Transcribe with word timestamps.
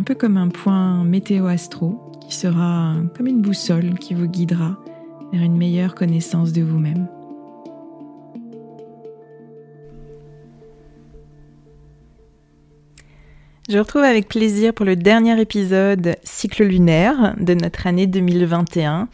un 0.00 0.02
peu 0.02 0.14
comme 0.14 0.38
un 0.38 0.48
point 0.48 1.04
météo-astro 1.04 2.00
qui 2.26 2.34
sera 2.34 2.94
comme 3.14 3.26
une 3.26 3.42
boussole 3.42 3.98
qui 3.98 4.14
vous 4.14 4.28
guidera 4.28 4.78
vers 5.30 5.42
une 5.42 5.58
meilleure 5.58 5.94
connaissance 5.94 6.54
de 6.54 6.62
vous-même. 6.62 7.06
Je 13.68 13.76
vous 13.76 13.82
retrouve 13.82 14.04
avec 14.04 14.26
plaisir 14.26 14.72
pour 14.72 14.86
le 14.86 14.96
dernier 14.96 15.38
épisode 15.38 16.16
cycle 16.24 16.64
lunaire 16.64 17.34
de 17.38 17.52
notre 17.52 17.86
année 17.86 18.06
2021. 18.06 19.06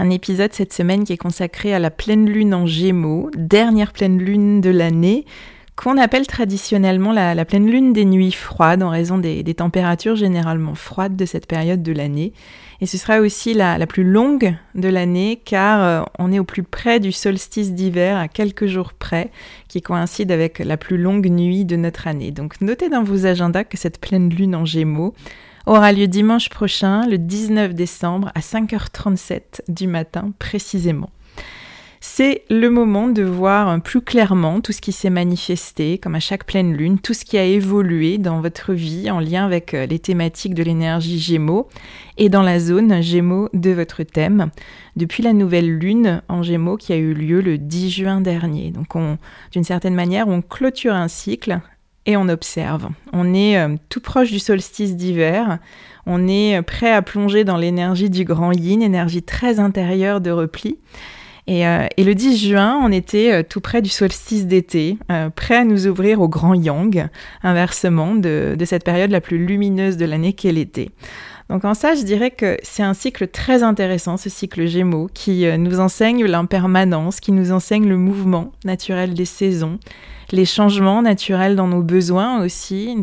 Un 0.00 0.10
épisode 0.10 0.52
cette 0.52 0.72
semaine 0.72 1.04
qui 1.04 1.12
est 1.12 1.18
consacré 1.18 1.72
à 1.72 1.78
la 1.78 1.92
pleine 1.92 2.28
lune 2.28 2.52
en 2.52 2.66
gémeaux, 2.66 3.30
dernière 3.36 3.92
pleine 3.92 4.18
lune 4.18 4.60
de 4.60 4.70
l'année, 4.70 5.24
qu'on 5.76 5.96
appelle 5.96 6.26
traditionnellement 6.26 7.12
la, 7.12 7.44
pleine 7.44 7.66
lune 7.66 7.92
des 7.92 8.04
nuits 8.04 8.32
froides 8.32 8.82
en 8.82 8.90
raison 8.90 9.18
des, 9.18 9.42
températures 9.54 10.16
généralement 10.16 10.74
froides 10.74 11.16
de 11.16 11.24
cette 11.24 11.46
période 11.46 11.82
de 11.82 11.92
l'année. 11.92 12.32
Et 12.80 12.86
ce 12.86 12.98
sera 12.98 13.20
aussi 13.20 13.54
la, 13.54 13.86
plus 13.86 14.04
longue 14.04 14.54
de 14.74 14.88
l'année 14.88 15.40
car 15.44 15.82
euh, 15.82 16.04
on 16.18 16.32
est 16.32 16.38
au 16.38 16.44
plus 16.44 16.62
près 16.62 17.00
du 17.00 17.12
solstice 17.12 17.72
d'hiver 17.72 18.18
à 18.18 18.28
quelques 18.28 18.66
jours 18.66 18.92
près 18.92 19.30
qui 19.68 19.80
coïncide 19.80 20.30
avec 20.30 20.58
la 20.58 20.76
plus 20.76 20.98
longue 20.98 21.28
nuit 21.28 21.64
de 21.64 21.76
notre 21.76 22.06
année. 22.06 22.32
Donc 22.32 22.60
notez 22.60 22.88
dans 22.88 23.02
vos 23.02 23.24
agendas 23.24 23.64
que 23.64 23.78
cette 23.78 24.00
pleine 24.00 24.28
lune 24.28 24.54
en 24.54 24.64
gémeaux 24.64 25.14
aura 25.66 25.92
lieu 25.92 26.08
dimanche 26.08 26.48
prochain, 26.48 27.06
le 27.06 27.18
19 27.18 27.74
décembre 27.74 28.32
à 28.34 28.40
5h37 28.40 29.62
du 29.68 29.86
matin 29.86 30.32
précisément 30.38 31.10
c'est 32.04 32.42
le 32.50 32.68
moment 32.68 33.06
de 33.06 33.22
voir 33.22 33.80
plus 33.80 34.00
clairement 34.00 34.60
tout 34.60 34.72
ce 34.72 34.80
qui 34.80 34.90
s'est 34.90 35.08
manifesté, 35.08 35.98
comme 35.98 36.16
à 36.16 36.20
chaque 36.20 36.44
pleine 36.44 36.76
lune, 36.76 36.98
tout 36.98 37.14
ce 37.14 37.24
qui 37.24 37.38
a 37.38 37.44
évolué 37.44 38.18
dans 38.18 38.40
votre 38.40 38.72
vie 38.72 39.08
en 39.08 39.20
lien 39.20 39.46
avec 39.46 39.72
euh, 39.72 39.86
les 39.86 40.00
thématiques 40.00 40.54
de 40.54 40.64
l'énergie 40.64 41.20
Gémeaux 41.20 41.68
et 42.18 42.28
dans 42.28 42.42
la 42.42 42.58
zone 42.58 43.00
Gémeaux 43.02 43.48
de 43.54 43.70
votre 43.70 44.02
thème, 44.02 44.50
depuis 44.96 45.22
la 45.22 45.32
nouvelle 45.32 45.78
lune 45.78 46.22
en 46.28 46.42
Gémeaux 46.42 46.76
qui 46.76 46.92
a 46.92 46.96
eu 46.96 47.14
lieu 47.14 47.40
le 47.40 47.56
10 47.56 47.90
juin 47.90 48.20
dernier. 48.20 48.72
Donc 48.72 48.96
d'une 49.52 49.64
certaine 49.64 49.94
manière, 49.94 50.26
on 50.26 50.42
clôture 50.42 50.94
un 50.94 51.06
cycle 51.06 51.60
et 52.06 52.16
on 52.16 52.28
observe. 52.28 52.88
On 53.12 53.32
est 53.32 53.56
euh, 53.58 53.76
tout 53.90 54.00
proche 54.00 54.32
du 54.32 54.40
solstice 54.40 54.96
d'hiver, 54.96 55.60
on 56.04 56.26
est 56.26 56.58
euh, 56.58 56.62
prêt 56.62 56.90
à 56.90 57.00
plonger 57.00 57.44
dans 57.44 57.58
l'énergie 57.58 58.10
du 58.10 58.24
grand 58.24 58.50
yin, 58.50 58.82
énergie 58.82 59.22
très 59.22 59.60
intérieure 59.60 60.20
de 60.20 60.32
repli. 60.32 60.78
Euh, 61.50 61.86
et, 61.96 62.04
le 62.04 62.14
10 62.14 62.36
juin, 62.36 62.80
on 62.82 62.92
était 62.92 63.32
euh, 63.32 63.42
tout 63.42 63.60
près 63.60 63.82
du 63.82 63.90
solstice 63.90 64.46
d'été, 64.46 64.96
euh, 65.10 65.28
prêt 65.28 65.56
à 65.56 65.64
nous 65.64 65.88
ouvrir 65.88 66.20
au 66.20 66.28
grand 66.28 66.54
yang, 66.54 67.08
inversement 67.42 68.14
de, 68.14 68.56
cette 68.64 68.84
période 68.84 69.10
la 69.10 69.20
plus 69.20 69.44
lumineuse 69.44 69.96
de 69.96 70.04
l'année 70.04 70.34
qu'est 70.34 70.52
l'été. 70.52 70.90
Donc 71.50 71.64
en 71.64 71.74
ça, 71.74 71.94
je 71.94 72.02
dirais 72.02 72.30
que 72.30 72.56
c'est 72.62 72.84
un 72.84 72.94
cycle 72.94 73.26
très 73.26 73.62
intéressant, 73.62 74.16
ce 74.16 74.30
cycle 74.30 74.66
Gémeaux, 74.66 75.10
qui 75.12 75.44
nous 75.58 75.80
enseigne 75.80 76.24
l'impermanence, 76.24 77.20
qui 77.20 77.32
nous 77.32 77.52
enseigne 77.52 77.88
le 77.88 77.98
mouvement 77.98 78.52
naturel 78.64 79.12
des 79.12 79.26
saisons, 79.26 79.78
les 80.30 80.46
changements 80.46 81.02
naturels 81.02 81.56
dans 81.56 81.66
nos 81.66 81.82
besoins 81.82 82.42
aussi, 82.42 82.96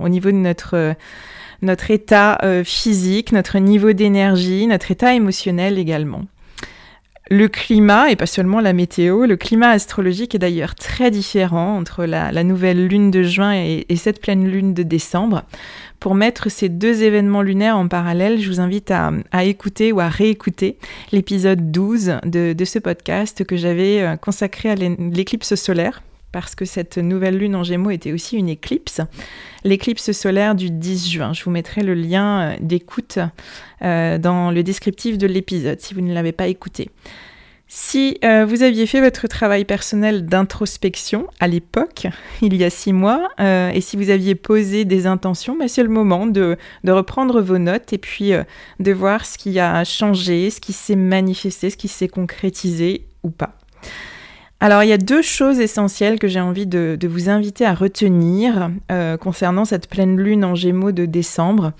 au 0.00 0.08
niveau 0.08 0.30
de 0.30 0.36
notre, 0.36 0.94
notre 1.60 1.90
état 1.90 2.38
physique, 2.64 3.32
notre 3.32 3.58
niveau 3.58 3.92
d'énergie, 3.92 4.66
notre 4.68 4.90
état 4.90 5.12
émotionnel 5.12 5.78
également. 5.78 6.22
Le 7.30 7.46
climat, 7.46 8.10
et 8.10 8.16
pas 8.16 8.26
seulement 8.26 8.60
la 8.60 8.72
météo, 8.72 9.26
le 9.26 9.36
climat 9.36 9.70
astrologique 9.70 10.34
est 10.34 10.40
d'ailleurs 10.40 10.74
très 10.74 11.10
différent 11.10 11.76
entre 11.76 12.04
la, 12.04 12.44
nouvelle 12.44 12.88
lune 12.88 13.10
de 13.10 13.22
juin 13.22 13.54
et, 13.54 13.86
cette 13.96 14.20
pleine 14.20 14.48
lune 14.48 14.74
de 14.74 14.82
décembre. 14.82 15.44
Pour 16.00 16.16
mettre 16.16 16.50
ces 16.50 16.68
deux 16.68 17.04
événements 17.04 17.42
lunaires 17.42 17.76
en 17.76 17.86
parallèle, 17.86 18.40
je 18.40 18.48
vous 18.48 18.60
invite 18.60 18.90
à, 18.90 19.12
écouter 19.44 19.92
ou 19.92 20.00
à 20.00 20.08
réécouter 20.08 20.76
l'épisode 21.12 21.70
12 21.70 22.16
de, 22.24 22.64
ce 22.64 22.80
podcast 22.80 23.44
que 23.44 23.56
j'avais 23.56 24.02
euh, 24.02 24.16
consacré 24.16 24.70
à 24.70 24.74
l'éclipse 24.74 25.54
solaire 25.54 26.02
parce 26.32 26.54
que 26.54 26.64
cette 26.64 26.98
nouvelle 26.98 27.36
lune 27.36 27.54
en 27.54 27.62
Gémeaux 27.62 27.90
était 27.90 28.12
aussi 28.12 28.36
une 28.36 28.48
éclipse, 28.48 29.00
l'éclipse 29.64 30.12
solaire 30.12 30.54
du 30.54 30.70
10 30.70 31.10
juin. 31.10 31.32
Je 31.32 31.44
vous 31.44 31.50
mettrai 31.50 31.82
le 31.82 31.94
lien 31.94 32.40
euh, 32.40 32.56
d'écoute 32.60 33.18
euh, 33.82 34.18
dans 34.18 34.50
le 34.50 34.62
descriptif 34.62 35.18
de 35.18 35.26
l'épisode 35.26 35.80
si 35.80 35.94
vous 35.94 36.00
ne 36.00 36.12
l'avez 36.12 36.32
pas 36.32 36.48
écouté. 36.48 36.90
Si 37.68 38.18
euh, 38.22 38.44
vous 38.44 38.62
aviez 38.62 38.86
fait 38.86 39.00
votre 39.00 39.26
travail 39.28 39.64
personnel 39.64 40.26
d'introspection 40.26 41.26
à 41.40 41.48
l'époque, 41.48 42.06
il 42.42 42.54
y 42.54 42.64
a 42.64 42.70
six 42.70 42.92
mois, 42.92 43.30
et 43.38 43.80
si 43.80 43.96
vous 43.96 44.10
aviez 44.10 44.34
posé 44.34 44.84
des 44.84 45.06
intentions, 45.06 45.56
bah, 45.56 45.68
c'est 45.68 45.82
le 45.82 45.88
moment 45.88 46.26
de, 46.26 46.58
de, 46.84 46.92
reprendre 46.92 47.40
vos 47.40 47.56
notes 47.56 47.94
et 47.94 47.98
puis 47.98 48.32
de 48.78 48.92
voir 48.92 49.24
ce 49.24 49.38
qui 49.38 49.58
a 49.58 49.84
changé, 49.84 50.50
ce 50.50 50.60
qui 50.60 50.74
s'est 50.74 50.96
manifesté, 50.96 51.70
ce 51.70 51.78
qui 51.78 51.88
s'est 51.88 52.08
concrétisé 52.08 53.06
ou 53.22 53.30
pas. 53.30 53.56
Alors, 54.62 54.84
il 54.84 54.90
y 54.90 54.92
a 54.92 54.96
deux 54.96 55.22
choses 55.22 55.58
essentielles 55.58 56.20
que 56.20 56.28
j'ai 56.28 56.40
envie 56.40 56.68
de, 56.68 56.96
vous 57.08 57.28
inviter 57.28 57.66
à 57.66 57.74
retenir 57.74 58.70
euh, 58.92 59.16
concernant 59.16 59.64
cette 59.64 59.88
pleine 59.88 60.16
lune 60.16 60.44
en 60.44 60.54
gémeaux 60.54 60.92
de 60.92 61.04
décembre. 61.04 61.72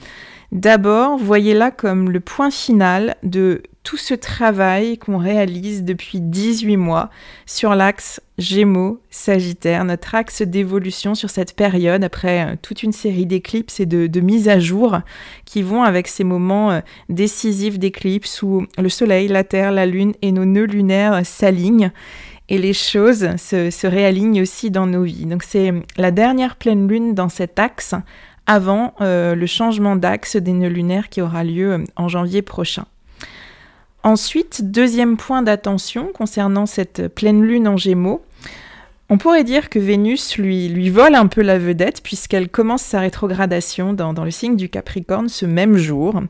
D'abord, 0.50 1.17
voyez-la 1.17 1.70
comme 1.70 2.11
le 2.11 2.19
point 2.19 2.50
final 2.50 3.14
de 3.23 3.62
tout 3.84 3.96
ce 3.96 4.14
travail 4.14 4.99
qu'on 4.99 5.19
réalise 5.19 5.84
depuis 5.84 6.20
18 6.20 6.76
mois 6.76 7.11
sur 7.46 7.76
l'axe 7.76 8.20
Gémeaux-Sagittaire, 8.38 9.85
notre 9.85 10.17
axe 10.17 10.43
d'évolution 10.43 11.14
sur 11.14 11.31
cette 11.31 11.55
période 11.55 12.02
après 12.02 12.46
euh, 12.46 12.56
toute 12.61 12.82
une 12.82 12.93
série 12.93 13.26
d'éclipses 13.26 13.78
et 13.78 13.87
de, 13.87 14.20
mises 14.20 14.49
à 14.49 14.58
jour 14.58 14.99
qui 15.44 15.62
vont 15.62 15.85
avec 15.85 16.08
ces 16.08 16.25
moments 16.25 16.73
euh, 16.73 16.81
décisifs 17.08 17.78
d'éclipse 17.78 18.43
où 18.43 18.67
le 18.76 18.88
Soleil, 18.88 19.28
la 19.28 19.44
Terre, 19.44 19.70
la 19.70 19.87
Lune 19.87 20.14
et 20.20 20.32
nos 20.32 20.44
nœuds 20.44 20.67
lunaires 20.67 21.25
s'alignent 21.25 21.93
et 22.48 22.58
les 22.58 22.72
choses 22.72 23.28
se, 23.36 23.86
réalignent 23.86 24.42
aussi 24.42 24.70
dans 24.70 24.86
nos 24.86 25.02
vies. 25.02 25.26
Donc 25.26 25.42
c'est 25.42 25.72
la 25.96 26.10
dernière 26.10 26.56
pleine 26.56 26.88
lune 26.88 27.14
dans 27.14 27.28
cet 27.28 27.58
axe 27.58 27.94
avant 28.46 28.94
euh, 29.00 29.34
le 29.34 29.46
changement 29.46 29.96
d'axe 29.96 30.36
des 30.36 30.52
nœuds 30.52 30.68
lunaires 30.68 31.08
qui 31.08 31.22
aura 31.22 31.44
lieu 31.44 31.84
en 31.96 32.08
janvier 32.08 32.42
prochain. 32.42 32.84
Ensuite, 34.02 34.70
deuxième 34.72 35.16
point 35.16 35.42
d'attention 35.42 36.10
concernant 36.12 36.66
cette 36.66 37.06
pleine 37.14 37.42
lune 37.42 37.68
en 37.68 37.76
gémeaux, 37.76 38.24
on 39.08 39.18
pourrait 39.18 39.44
dire 39.44 39.68
que 39.68 39.78
Vénus 39.78 40.38
lui, 40.38 40.68
lui 40.68 40.90
vole 40.90 41.14
un 41.14 41.26
peu 41.26 41.42
la 41.42 41.58
vedette 41.58 42.02
puisqu'elle 42.02 42.48
commence 42.48 42.82
sa 42.82 43.00
rétrogradation 43.00 43.92
dans, 43.92 44.12
dans, 44.12 44.24
le 44.24 44.30
signe 44.30 44.56
du 44.56 44.68
Capricorne 44.68 45.28
ce 45.28 45.46
même 45.46 45.76
jour, 45.76 46.20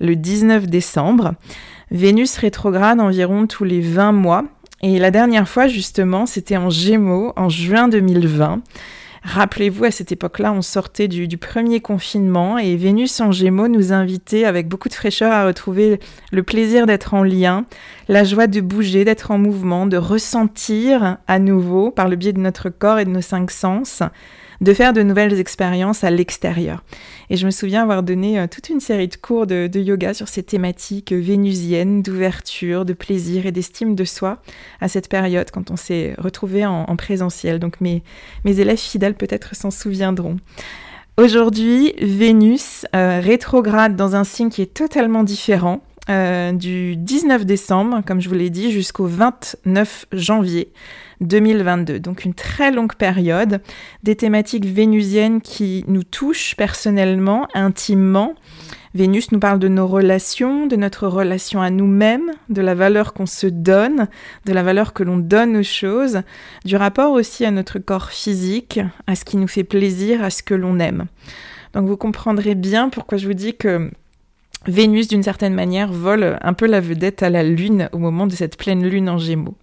le 0.00 0.16
19 0.16 0.66
décembre. 0.66 1.34
Vénus 1.90 2.36
rétrograde 2.36 3.00
environ 3.00 3.46
tous 3.46 3.64
les 3.64 3.80
20 3.80 4.12
mois 4.12 4.44
et 4.82 4.98
la 4.98 5.10
dernière 5.10 5.48
fois 5.48 5.68
justement 5.68 6.26
c'était 6.26 6.56
en 6.56 6.70
Gémeaux 6.70 7.32
en 7.36 7.48
juin 7.48 7.88
2020. 7.88 8.62
Rappelez-vous, 9.24 9.84
à 9.84 9.92
cette 9.92 10.10
époque-là, 10.10 10.52
on 10.52 10.62
sortait 10.62 11.06
du, 11.06 11.38
premier 11.38 11.80
confinement 11.80 12.58
et 12.58 12.74
Vénus 12.74 13.20
en 13.20 13.30
Gémeaux 13.30 13.68
nous 13.68 13.92
invitait 13.92 14.44
avec 14.44 14.66
beaucoup 14.66 14.88
de 14.88 14.94
fraîcheur 14.94 15.32
à 15.32 15.46
retrouver 15.46 16.00
le 16.32 16.42
plaisir 16.42 16.86
d'être 16.86 17.14
en 17.14 17.22
lien, 17.22 17.64
la 18.08 18.24
joie 18.24 18.48
de 18.48 18.60
bouger, 18.60 19.04
d'être 19.04 19.30
en 19.30 19.38
mouvement, 19.38 19.86
de 19.86 19.96
ressentir 19.96 21.18
à 21.28 21.38
nouveau, 21.38 21.92
par 21.92 22.08
le 22.08 22.16
biais 22.16 22.32
de 22.32 22.40
notre 22.40 22.68
corps 22.68 22.98
et 22.98 23.04
de 23.04 23.10
nos 23.10 23.20
cinq 23.20 23.52
sens, 23.52 24.02
de 24.62 24.72
faire 24.72 24.92
de 24.92 25.02
nouvelles 25.02 25.38
expériences 25.38 26.04
à 26.04 26.10
l'extérieur. 26.10 26.82
Et 27.30 27.36
je 27.36 27.44
me 27.46 27.50
souviens 27.50 27.82
avoir 27.82 28.02
donné 28.02 28.38
euh, 28.38 28.46
toute 28.46 28.68
une 28.68 28.80
série 28.80 29.08
de 29.08 29.16
cours 29.16 29.46
de, 29.46 29.68
yoga 29.74 30.14
sur 30.14 30.28
ces 30.28 30.44
thématiques 30.44 31.12
vénusiennes, 31.12 32.02
d'ouverture, 32.02 32.84
de 32.84 32.92
plaisir 32.92 33.44
et 33.44 33.52
d'estime 33.52 33.96
de 33.96 34.04
soi 34.04 34.40
à 34.80 34.88
cette 34.88 35.08
période 35.08 35.50
quand 35.50 35.70
on 35.70 35.76
s'est 35.76 36.14
retrouvé 36.16 36.64
en, 36.64 36.96
présentiel. 36.96 37.58
Donc 37.58 37.80
mes, 37.80 38.02
mes 38.44 38.60
élèves 38.60 38.78
fidèles 38.78 39.14
peut-être 39.14 39.56
s'en 39.56 39.70
souviendront. 39.70 40.36
Aujourd'hui, 41.16 41.92
Vénus 42.00 42.86
euh, 42.94 43.20
rétrograde 43.20 43.96
dans 43.96 44.14
un 44.14 44.24
signe 44.24 44.48
qui 44.48 44.62
est 44.62 44.72
totalement 44.72 45.24
différent. 45.24 45.82
Euh, 46.10 46.52
du 46.52 46.96
19 46.96 47.46
décembre, 47.46 48.02
comme 48.04 48.20
je 48.20 48.28
vous 48.28 48.34
l'ai 48.34 48.50
dit, 48.50 48.72
jusqu'au 48.72 49.06
29 49.06 50.06
janvier. 50.12 50.72
2022. 51.22 52.00
Donc 52.00 52.24
une 52.24 52.34
très 52.34 52.70
longue 52.70 52.94
période, 52.94 53.60
des 54.02 54.16
thématiques 54.16 54.66
vénusiennes 54.66 55.40
qui 55.40 55.84
nous 55.86 56.04
touchent 56.04 56.56
personnellement, 56.56 57.48
intimement. 57.54 58.34
Vénus 58.94 59.32
nous 59.32 59.38
parle 59.38 59.58
de 59.58 59.68
nos 59.68 59.86
relations, 59.86 60.66
de 60.66 60.76
notre 60.76 61.06
relation 61.06 61.62
à 61.62 61.70
nous-mêmes, 61.70 62.30
de 62.50 62.60
la 62.60 62.74
valeur 62.74 63.14
qu'on 63.14 63.26
se 63.26 63.46
donne, 63.46 64.08
de 64.44 64.52
la 64.52 64.62
valeur 64.62 64.92
que 64.92 65.02
l'on 65.02 65.16
donne 65.16 65.56
aux 65.56 65.62
choses, 65.62 66.20
du 66.66 66.76
rapport 66.76 67.12
aussi 67.12 67.46
à 67.46 67.50
notre 67.50 67.78
corps 67.78 68.10
physique, 68.10 68.80
à 69.06 69.14
ce 69.14 69.24
qui 69.24 69.38
nous 69.38 69.48
fait 69.48 69.64
plaisir, 69.64 70.22
à 70.22 70.28
ce 70.28 70.42
que 70.42 70.54
l'on 70.54 70.78
aime. 70.78 71.06
Donc 71.72 71.86
vous 71.86 71.96
comprendrez 71.96 72.54
bien 72.54 72.90
pourquoi 72.90 73.16
je 73.16 73.26
vous 73.26 73.34
dis 73.34 73.54
que 73.54 73.90
Vénus, 74.66 75.08
d'une 75.08 75.22
certaine 75.22 75.54
manière, 75.54 75.92
vole 75.92 76.38
un 76.40 76.52
peu 76.52 76.66
la 76.66 76.80
vedette 76.80 77.22
à 77.22 77.30
la 77.30 77.42
Lune 77.42 77.88
au 77.92 77.98
moment 77.98 78.26
de 78.26 78.32
cette 78.32 78.56
pleine 78.56 78.86
Lune 78.86 79.08
en 79.08 79.18
Gémeaux. 79.18 79.56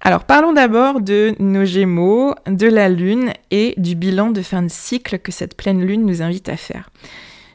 Alors 0.00 0.24
parlons 0.24 0.52
d'abord 0.52 1.00
de 1.00 1.34
nos 1.40 1.64
Gémeaux, 1.64 2.34
de 2.46 2.68
la 2.68 2.88
Lune 2.88 3.32
et 3.50 3.74
du 3.76 3.96
bilan 3.96 4.30
de 4.30 4.42
fin 4.42 4.62
de 4.62 4.70
cycle 4.70 5.18
que 5.18 5.32
cette 5.32 5.56
pleine 5.56 5.84
Lune 5.84 6.06
nous 6.06 6.22
invite 6.22 6.48
à 6.48 6.56
faire. 6.56 6.90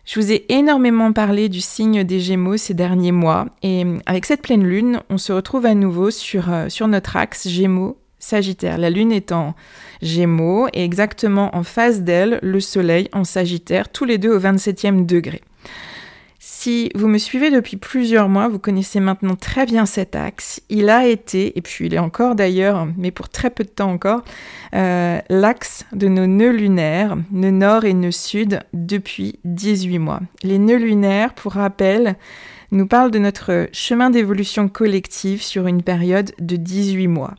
Je 0.03 0.19
vous 0.19 0.31
ai 0.31 0.45
énormément 0.49 1.13
parlé 1.13 1.47
du 1.47 1.61
signe 1.61 2.03
des 2.03 2.19
Gémeaux 2.19 2.57
ces 2.57 2.73
derniers 2.73 3.13
mois 3.13 3.45
et 3.63 3.85
avec 4.05 4.25
cette 4.25 4.41
pleine 4.41 4.65
Lune, 4.65 4.99
on 5.09 5.17
se 5.17 5.31
retrouve 5.31 5.65
à 5.65 5.75
nouveau 5.75 6.11
sur, 6.11 6.51
euh, 6.51 6.67
sur 6.67 6.87
notre 6.87 7.15
axe 7.15 7.47
Gémeaux. 7.47 7.97
Sagittaire. 8.23 8.77
La 8.77 8.91
Lune 8.91 9.11
est 9.11 9.31
en 9.31 9.55
Gémeaux 10.01 10.67
et 10.73 10.83
exactement 10.83 11.55
en 11.55 11.63
face 11.63 12.03
d'elle, 12.03 12.37
le 12.43 12.59
Soleil 12.59 13.09
en 13.13 13.23
Sagittaire, 13.23 13.89
tous 13.89 14.05
les 14.05 14.19
deux 14.19 14.31
au 14.31 14.39
27e 14.39 15.07
degré. 15.07 15.41
Si 16.63 16.91
vous 16.93 17.07
me 17.07 17.17
suivez 17.17 17.49
depuis 17.49 17.75
plusieurs 17.75 18.29
mois, 18.29 18.47
vous 18.47 18.59
connaissez 18.59 18.99
maintenant 18.99 19.35
très 19.35 19.65
bien 19.65 19.87
cet 19.87 20.15
axe. 20.15 20.61
Il 20.69 20.91
a 20.91 21.07
été, 21.07 21.57
et 21.57 21.61
puis 21.63 21.87
il 21.87 21.95
est 21.95 21.97
encore 21.97 22.35
d'ailleurs, 22.35 22.87
mais 22.99 23.09
pour 23.09 23.29
très 23.29 23.49
peu 23.49 23.63
de 23.63 23.69
temps 23.69 23.89
encore, 23.89 24.23
euh, 24.75 25.19
l'axe 25.27 25.85
de 25.91 26.07
nos 26.07 26.27
nœuds 26.27 26.51
lunaires, 26.51 27.17
nœuds 27.31 27.49
nord 27.49 27.83
et 27.85 27.95
nœuds 27.95 28.11
sud, 28.11 28.59
depuis 28.73 29.39
18 29.43 29.97
mois. 29.97 30.19
Les 30.43 30.59
nœuds 30.59 30.77
lunaires, 30.77 31.33
pour 31.33 31.53
rappel, 31.53 32.15
nous 32.71 32.85
parlent 32.85 33.09
de 33.09 33.17
notre 33.17 33.67
chemin 33.73 34.11
d'évolution 34.11 34.67
collective 34.67 35.41
sur 35.41 35.65
une 35.65 35.81
période 35.81 36.31
de 36.37 36.57
18 36.57 37.07
mois. 37.07 37.33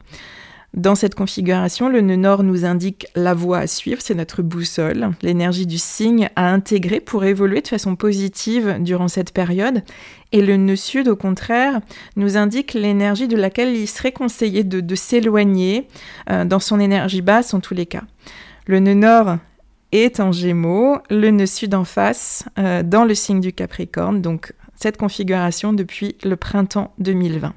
Dans 0.75 0.95
cette 0.95 1.15
configuration, 1.15 1.91
le 1.91 2.01
nœud 2.01 2.17
nord 2.17 2.43
nous 2.43 2.65
indique 2.65 3.07
la 3.15 3.35
voie 3.35 3.59
à 3.59 3.67
suivre, 3.67 4.01
c'est 4.01 4.15
notre 4.15 4.41
boussole, 4.41 5.11
l'énergie 5.21 5.67
du 5.67 5.77
signe 5.77 6.31
à 6.35 6.51
intégrer 6.51 7.01
pour 7.01 7.25
évoluer 7.25 7.61
de 7.61 7.69
façon 7.69 7.95
positive 7.95 8.79
durant 8.81 9.09
cette 9.09 9.35
période. 9.35 9.83
Et 10.33 10.41
le 10.41 10.57
nœud 10.57 10.77
sud, 10.77 11.09
au 11.09 11.17
contraire, 11.17 11.83
nous 12.17 12.39
indique 12.39 12.73
l'énergie 12.73 13.29
de 13.29 13.37
laquelle 13.37 13.77
il 13.77 13.87
serait 13.87 14.13
conseillé 14.13 14.65
de, 14.65 14.95
s'éloigner 14.95 15.89
euh, 16.31 16.47
dans 16.47 16.61
son 16.61 16.81
énergie 16.81 17.21
basse 17.21 17.53
en 17.53 17.61
tous 17.61 17.75
les 17.75 17.87
cas. 17.87 18.05
Le 18.67 18.81
nœud 18.81 18.95
nord 18.95 19.37
est 19.93 20.21
en 20.21 20.33
gémeaux, 20.33 20.97
le 21.11 21.31
nœud 21.31 21.45
sud 21.45 21.75
en 21.75 21.85
face 21.85 22.45
euh, 22.59 22.83
dans 22.83 23.05
le 23.05 23.15
signe 23.15 23.41
du 23.41 23.53
Capricorne, 23.53 24.23
donc 24.23 24.55
cette 24.75 24.97
configuration 24.97 25.75
depuis 25.75 26.17
le 26.25 26.37
printemps 26.37 26.95
2020. 26.99 27.53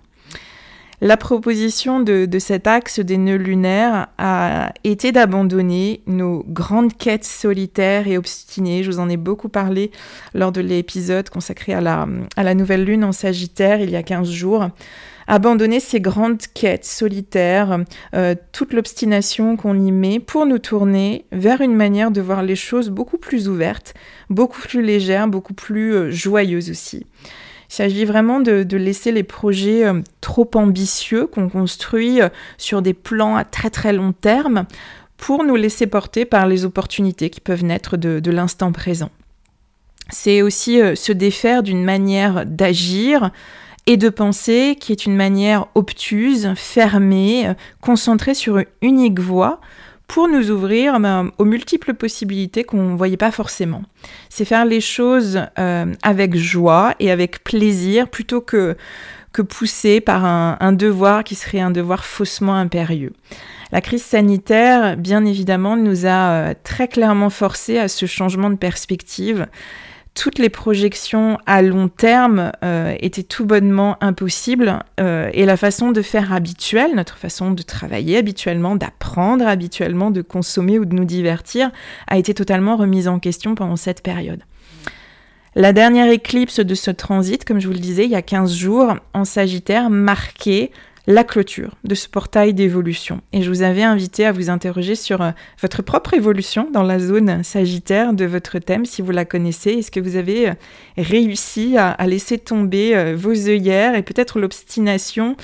La 1.02 1.18
proposition 1.18 2.00
de, 2.00 2.28
cet 2.40 2.68
axe 2.68 3.00
des 3.00 3.18
nœuds 3.18 3.36
lunaires 3.36 4.08
a 4.18 4.72
été 4.84 5.12
d'abandonner 5.12 6.02
nos 6.08 6.44
grandes 6.48 6.96
quêtes 6.96 7.26
solitaires 7.26 8.08
et 8.08 8.18
obstinées. 8.18 8.84
Je 8.84 8.92
vous 8.92 9.00
en 9.00 9.10
ai 9.10 9.18
beaucoup 9.18 9.50
parlé 9.50 9.92
lors 10.34 10.52
de 10.52 10.62
l'épisode 10.62 11.30
consacré 11.30 11.74
à 11.74 11.82
la, 11.82 12.54
nouvelle 12.56 12.86
lune 12.86 13.04
en 13.04 13.12
Sagittaire 13.12 13.82
il 13.82 13.90
y 13.90 13.96
a 13.96 14.04
15 14.04 14.30
jours 14.30 14.70
abandonner 15.28 15.80
ces 15.80 16.00
grandes 16.00 16.42
quêtes 16.54 16.86
solitaires, 16.86 17.80
euh, 18.14 18.36
toute 18.52 18.74
l'obstination 18.74 19.58
qu'on 19.58 19.80
y 19.80 19.92
met 19.92 20.20
pour 20.20 20.46
nous 20.46 20.60
tourner 20.60 21.26
vers 21.32 21.62
une 21.62 21.76
manière 21.76 22.12
de 22.12 22.22
voir 22.22 22.44
les 22.44 22.56
choses 22.56 22.90
beaucoup 22.90 23.18
plus 23.18 23.50
ouvertes, 23.50 23.96
beaucoup 24.30 24.62
plus 24.62 24.84
légères, 24.84 25.28
beaucoup 25.28 25.56
plus 25.56 25.96
euh, 25.96 26.12
joyeuses 26.12 26.70
aussi. 26.70 27.08
Il 27.70 27.74
s'agit 27.74 28.06
vraiment 28.06 28.40
de, 28.40 28.78
laisser 28.78 29.12
les 29.12 29.24
projets 29.24 29.86
euh, 29.86 30.02
trop 30.22 30.50
ambitieux 30.56 31.28
qu'on 31.28 31.50
construit 31.50 32.22
euh, 32.22 32.30
sur 32.58 32.82
des 32.82 32.94
plans 32.94 33.36
à 33.36 33.44
très 33.44 33.70
très 33.70 33.94
long 33.94 34.14
terme 34.14 34.66
pour 35.18 35.44
nous 35.44 35.56
laisser 35.56 35.88
porter 35.88 36.26
par 36.26 36.46
les 36.48 36.66
opportunités 36.66 37.30
qui 37.30 37.42
peuvent 37.42 37.64
naître 37.64 37.98
de, 37.98 38.32
l'instant 38.32 38.72
présent. 38.72 39.10
C'est 40.10 40.42
aussi 40.42 40.82
euh, 40.82 40.96
se 40.96 41.12
défaire 41.12 41.64
d'une 41.64 41.84
manière 41.84 42.46
d'agir 42.46 43.32
et 43.88 43.98
de 43.98 44.10
penser 44.10 44.78
qui 44.80 44.92
est 44.92 45.06
une 45.06 45.16
manière 45.16 45.68
obtuse, 45.76 46.54
fermée, 46.56 47.54
concentrée 47.82 48.34
sur 48.34 48.58
une 48.58 48.66
unique 48.82 49.20
voie 49.20 49.60
pour 50.08 50.28
nous 50.28 50.52
ouvrir 50.52 51.00
ben, 51.00 51.32
aux 51.38 51.46
multiples 51.46 51.94
possibilités 51.94 52.64
qu'on 52.64 52.92
ne 52.92 52.98
voyait 52.98 53.18
pas 53.18 53.32
forcément. 53.32 53.84
C'est 54.30 54.46
faire 54.46 54.66
les 54.66 54.82
choses 54.82 55.42
euh, 55.58 55.94
avec 56.04 56.36
joie 56.36 56.96
et 57.00 57.12
avec 57.12 57.44
plaisir 57.44 58.10
plutôt 58.10 58.42
que, 58.42 58.78
que 59.32 59.42
poussé 59.42 60.02
par 60.02 60.24
un, 60.26 60.74
devoir 60.74 61.24
qui 61.24 61.36
serait 61.36 61.60
un 61.60 61.72
devoir 61.72 62.06
faussement 62.06 62.56
impérieux. 62.56 63.14
La 63.72 63.82
crise 63.82 64.04
sanitaire, 64.04 64.96
bien 64.96 65.26
évidemment, 65.26 65.76
nous 65.76 66.06
a 66.06 66.30
euh, 66.30 66.54
très 66.64 66.88
clairement 66.88 67.32
forcé 67.32 67.80
à 67.80 67.88
ce 67.88 68.06
changement 68.06 68.50
de 68.50 68.56
perspective 68.56 69.48
toutes 70.16 70.40
les 70.40 70.50
projections 70.50 71.38
à 71.46 71.62
long 71.62 71.90
terme 71.90 72.52
euh, 72.64 72.96
étaient 73.00 73.22
tout 73.22 73.46
bonnement 73.46 73.98
impossibles 74.02 74.80
euh, 75.00 75.30
et 75.34 75.46
la 75.46 75.58
façon 75.58 75.92
de 75.92 76.02
faire 76.02 76.32
habituelle, 76.34 76.96
notre 76.96 77.18
façon 77.18 77.52
de 77.52 77.62
travailler 77.62 78.18
habituellement, 78.18 78.78
d'apprendre 78.78 79.46
habituellement, 79.46 80.12
de 80.12 80.22
consommer 80.22 80.80
ou 80.80 80.86
de 80.86 80.96
nous 80.96 81.06
divertir, 81.06 81.70
a 82.08 82.18
été 82.18 82.34
totalement 82.34 82.78
remise 82.78 83.10
en 83.10 83.20
question 83.20 83.56
pendant 83.56 83.76
cette 83.76 84.02
période. 84.02 84.42
La 85.54 85.74
dernière 85.74 86.10
éclipse 86.10 86.60
de 86.62 86.76
ce 86.76 86.92
transit, 86.92 87.44
comme 87.46 87.60
je 87.60 87.68
vous 87.68 87.74
le 87.74 87.80
disais, 87.80 88.06
il 88.06 88.12
y 88.12 88.16
a 88.16 88.22
15 88.22 88.54
jours, 88.54 88.96
en 89.14 89.26
Sagittaire, 89.26 89.90
marquait 89.90 90.72
la 91.08 91.24
clôture 91.24 91.76
de 91.84 91.96
ce 91.96 92.10
portail 92.10 92.54
d'évolution. 92.54 93.22
Et 93.32 93.42
je 93.42 93.50
vous 93.50 93.62
avais 93.62 93.84
invité 93.84 94.26
à 94.26 94.32
vous 94.32 94.50
interroger 94.50 94.96
sur 94.96 95.22
euh, 95.22 95.32
votre 95.62 95.82
propre 95.82 96.14
évolution 96.14 96.70
dans 96.72 96.84
la 96.84 97.00
zone 97.00 97.44
sagittaire 97.44 98.14
de 98.14 98.26
votre 98.26 98.60
thème, 98.60 98.86
si 98.86 99.02
vous 99.02 99.12
la 99.12 99.26
connaissez. 99.26 99.72
Est-ce 99.72 99.92
que 99.92 100.00
vous 100.00 100.16
avez 100.16 100.50
euh, 100.50 100.54
réussi 100.98 101.78
à, 101.78 101.96
laisser 102.08 102.38
tomber 102.38 102.96
euh, 102.96 103.16
vos 103.16 103.34
œillères 103.34 103.96
et 103.96 104.02
peut-être 104.02 104.40
l'obstination 104.40 105.36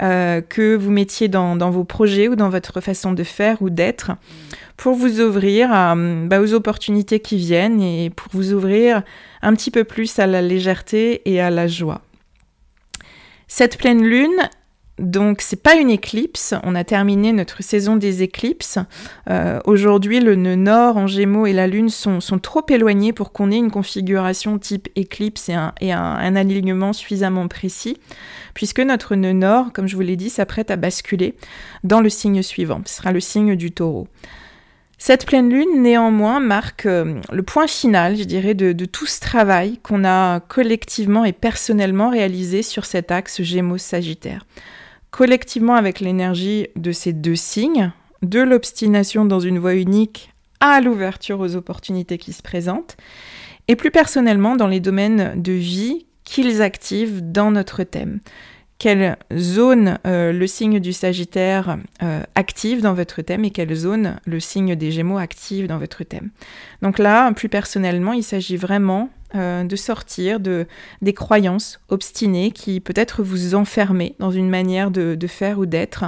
que 0.00 0.76
vous 0.76 0.92
mettiez 0.92 1.26
dans, 1.26 1.56
vos 1.70 1.82
projets 1.82 2.28
ou 2.28 2.36
dans 2.36 2.50
votre 2.50 2.80
façon 2.80 3.10
de 3.10 3.24
faire 3.24 3.60
ou 3.62 3.68
d'être 3.68 4.12
pour 4.76 4.94
vous 4.94 5.20
ouvrir 5.20 5.70
bah, 5.70 6.40
aux 6.40 6.54
opportunités 6.54 7.18
qui 7.18 7.36
viennent 7.36 7.80
et 7.80 8.08
pour 8.10 8.30
vous 8.30 8.52
ouvrir 8.52 9.02
un 9.42 9.54
petit 9.54 9.72
peu 9.72 9.82
plus 9.82 10.20
à 10.20 10.28
la 10.28 10.40
légèreté 10.40 11.28
et 11.28 11.40
à 11.40 11.50
la 11.50 11.66
joie? 11.66 12.02
Cette 13.48 13.76
pleine 13.76 14.04
lune, 14.04 14.48
donc 14.98 15.42
c'est 15.42 15.62
pas 15.62 15.76
une 15.76 15.90
éclipse, 15.90 16.54
on 16.64 16.74
a 16.74 16.82
terminé 16.82 17.32
notre 17.32 17.62
saison 17.62 17.96
des 17.96 18.22
éclipses. 18.22 18.78
Euh, 19.30 19.60
aujourd'hui 19.64 20.20
le 20.20 20.34
nœud 20.34 20.56
nord 20.56 20.96
en 20.96 21.06
gémeaux 21.06 21.46
et 21.46 21.52
la 21.52 21.66
lune 21.66 21.88
sont, 21.88 22.20
trop 22.42 22.64
éloignés 22.68 23.12
pour 23.12 23.32
qu'on 23.32 23.50
ait 23.50 23.56
une 23.56 23.70
configuration 23.70 24.58
type 24.58 24.88
éclipse 24.96 25.48
et, 25.48 25.92
un, 25.92 26.36
alignement 26.36 26.92
suffisamment 26.92 27.48
précis, 27.48 27.96
puisque 28.54 28.80
notre 28.80 29.14
nœud 29.14 29.32
nord, 29.32 29.72
comme 29.72 29.86
je 29.86 29.94
vous 29.94 30.02
l'ai 30.02 30.16
dit, 30.16 30.30
s'apprête 30.30 30.70
à 30.70 30.76
basculer 30.76 31.34
dans 31.84 32.00
le 32.00 32.08
signe 32.08 32.42
suivant, 32.42 32.80
ce 32.84 32.96
sera 32.96 33.12
le 33.12 33.20
signe 33.20 33.56
du 33.56 33.70
taureau. 33.70 34.08
Cette 35.00 35.26
pleine 35.26 35.48
lune, 35.48 35.80
néanmoins, 35.80 36.40
marque 36.40 36.86
euh, 36.86 37.20
le 37.30 37.42
point 37.44 37.68
final, 37.68 38.16
je 38.16 38.24
dirais, 38.24 38.54
de, 38.54 38.72
de 38.72 38.84
tout 38.84 39.06
ce 39.06 39.20
travail 39.20 39.78
qu'on 39.78 40.04
a 40.04 40.40
collectivement 40.40 41.24
et 41.24 41.32
personnellement 41.32 42.10
réalisé 42.10 42.62
sur 42.62 42.84
cet 42.84 43.12
axe 43.12 43.40
Gémeaux-Sagittaire 43.40 44.44
collectivement 45.10 45.74
avec 45.74 46.00
l'énergie 46.00 46.68
de 46.76 46.92
ces 46.92 47.12
deux 47.12 47.36
signes, 47.36 47.92
de 48.22 48.40
l'obstination 48.40 49.24
dans 49.24 49.40
une 49.40 49.58
voie 49.58 49.74
unique 49.74 50.32
à 50.60 50.80
l'ouverture 50.80 51.40
aux 51.40 51.56
opportunités 51.56 52.18
qui 52.18 52.32
se 52.32 52.42
présentent, 52.42 52.96
et 53.68 53.76
plus 53.76 53.90
personnellement 53.90 54.56
dans 54.56 54.66
les 54.66 54.80
domaines 54.80 55.40
de 55.40 55.52
vie 55.52 56.06
qu'ils 56.24 56.62
activent 56.62 57.20
dans 57.22 57.50
notre 57.50 57.84
thème. 57.84 58.20
Quelle 58.78 59.16
zone 59.36 59.98
euh, 60.06 60.32
le 60.32 60.46
signe 60.46 60.78
du 60.78 60.92
Sagittaire 60.92 61.78
euh, 62.02 62.22
active 62.36 62.80
dans 62.80 62.94
votre 62.94 63.22
thème 63.22 63.44
et 63.44 63.50
quelle 63.50 63.74
zone 63.74 64.20
le 64.24 64.38
signe 64.38 64.76
des 64.76 64.92
Gémeaux 64.92 65.18
active 65.18 65.66
dans 65.66 65.78
votre 65.78 66.04
thème. 66.04 66.30
Donc 66.80 67.00
là, 67.00 67.32
plus 67.32 67.48
personnellement, 67.48 68.12
il 68.12 68.22
s'agit 68.22 68.56
vraiment 68.56 69.10
euh, 69.34 69.64
de 69.64 69.76
sortir 69.76 70.40
de, 70.40 70.66
des 71.02 71.12
croyances 71.12 71.80
obstinées 71.90 72.50
qui 72.50 72.80
peut-être 72.80 73.22
vous 73.22 73.54
enfermer 73.54 74.14
dans 74.18 74.30
une 74.30 74.48
manière 74.48 74.90
de, 74.90 75.18
faire 75.26 75.58
ou 75.58 75.66
d'être, 75.66 76.06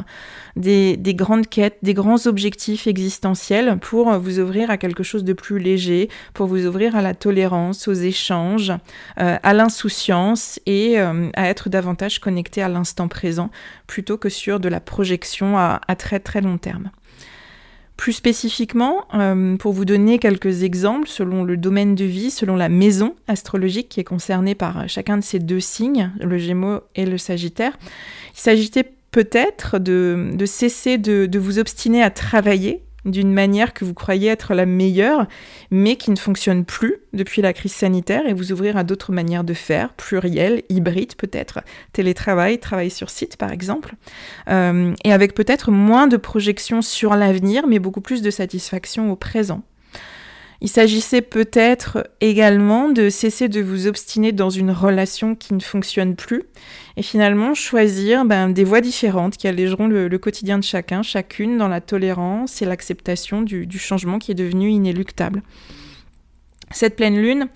des, 0.57 0.97
grandes 1.15 1.47
quêtes, 1.47 1.77
des 1.83 1.93
grands 1.93 2.27
objectifs 2.27 2.87
existentiels 2.87 3.79
pour 3.79 4.11
vous 4.19 4.39
ouvrir 4.39 4.71
à 4.71 4.79
quelque 4.79 5.03
chose 5.03 5.23
de 5.23 5.35
plus 5.35 5.59
léger, 5.59 6.09
pour 6.33 6.47
vous 6.47 6.65
ouvrir 6.67 6.97
à 6.97 7.03
la 7.03 7.15
tolérance, 7.15 7.89
aux 7.89 7.93
échanges, 7.93 8.73
euh, 9.21 9.37
à 9.43 9.53
l'insouciance 9.53 10.59
et 10.65 10.99
euh, 10.99 11.29
à 11.35 11.49
être 11.49 11.69
davantage 11.69 12.21
connecté 12.21 12.63
à 12.63 12.69
l'instant 12.69 13.09
présent 13.09 13.51
plutôt 13.87 14.17
que 14.17 14.31
sur 14.31 14.61
de 14.61 14.69
la 14.71 14.81
projection 14.81 15.59
à 15.59 15.97
très 15.97 16.21
très 16.21 16.41
long 16.41 16.57
terme. 16.57 16.91
Plus 18.01 18.15
spécifiquement, 18.15 19.05
euh, 19.13 19.59
pour 19.59 19.75
vous 19.75 19.85
donner 19.85 20.19
quelques 20.19 20.63
exemples, 20.63 21.07
selon 21.07 21.45
le 21.45 21.59
domaine 21.59 21.95
de 21.95 22.07
vie, 22.07 22.31
selon 22.31 22.57
la 22.57 22.71
maison 22.71 23.15
astrologique 23.29 23.91
qui 23.91 24.01
est 24.01 24.05
concernée 24.05 24.55
par 24.55 24.89
chacun 24.89 25.19
de 25.19 25.23
ces 25.23 25.39
deux 25.39 25.61
signes, 25.61 26.11
le 26.19 26.39
Gémeaux 26.39 26.81
et 26.95 27.05
le 27.05 27.19
Sagittaire, 27.19 27.79
il 28.33 28.41
s'agitait 28.41 28.91
peut-être 29.11 29.79
de, 29.79 30.33
cesser 30.47 30.97
de, 30.97 31.39
vous 31.39 31.59
obstiner 31.59 32.03
à 32.03 32.09
travailler 32.09 32.81
d'une 33.05 33.33
manière 33.33 33.73
que 33.73 33.85
vous 33.85 33.95
croyez 33.95 34.29
être 34.29 34.55
la 34.55 34.67
meilleure, 34.67 35.27
mais 35.71 35.97
qui 35.97 36.11
ne 36.11 36.17
fonctionne 36.17 36.65
plus 36.65 36.97
depuis 37.13 37.43
la 37.43 37.53
crise 37.53 37.73
sanitaire 37.73 38.27
et 38.27 38.33
vous 38.33 38.53
ouvrir 38.53 38.77
à 38.77 38.85
d'autres 38.85 39.13
manières 39.13 39.45
de 39.45 39.55
faire, 39.55 39.93
plurielles, 39.95 40.63
hybrides 40.69 41.15
peut-être, 41.17 41.61
télétravail, 41.93 42.59
travail 42.59 42.91
sur 42.91 43.11
site 43.11 43.37
par 43.37 43.53
exemple, 43.53 43.95
euh, 44.49 44.95
et 45.05 45.13
avec 45.13 45.35
peut-être 45.35 45.71
moins 45.71 46.07
de 46.07 46.17
projections 46.17 46.83
sur 46.83 47.15
l'avenir, 47.15 47.67
mais 47.67 47.79
beaucoup 47.79 48.01
plus 48.01 48.23
de 48.23 48.31
satisfaction 48.31 49.11
au 49.11 49.17
présent. 49.17 49.63
Il 50.63 50.69
s'agissait 50.69 51.23
peut-être 51.23 52.07
également 52.21 52.91
de 52.91 53.09
cesser 53.09 53.49
de 53.49 53.63
vous 53.63 53.87
obstiner 53.87 54.33
dans 54.33 54.51
une 54.51 54.71
relation 54.71 55.35
qui 55.35 55.55
ne 55.55 55.61
fonctionne 55.61 56.17
plus 56.17 56.43
et 56.99 57.03
finalement 57.03 57.55
choisir 57.55 58.27
ben, 58.27 58.51
des 58.51 58.65
voies 58.65 58.83
différentes 58.83 59.39
qui 59.39 59.49
allégeront 59.49 59.89
le, 59.89 60.09
quotidien 60.19 60.59
de 60.59 60.65
chacun, 60.65 61.03
chacune 61.03 61.57
dans 61.57 61.69
la 61.69 61.81
tolérance 61.81 62.61
et 62.61 62.67
l'acceptation 62.67 63.41
du, 63.41 63.79
changement 63.79 64.19
qui 64.19 64.33
est 64.33 64.35
devenu 64.35 64.69
inéluctable. 64.69 65.43
Cette 66.73 66.95
pleine 66.95 67.21
lune, 67.21 67.49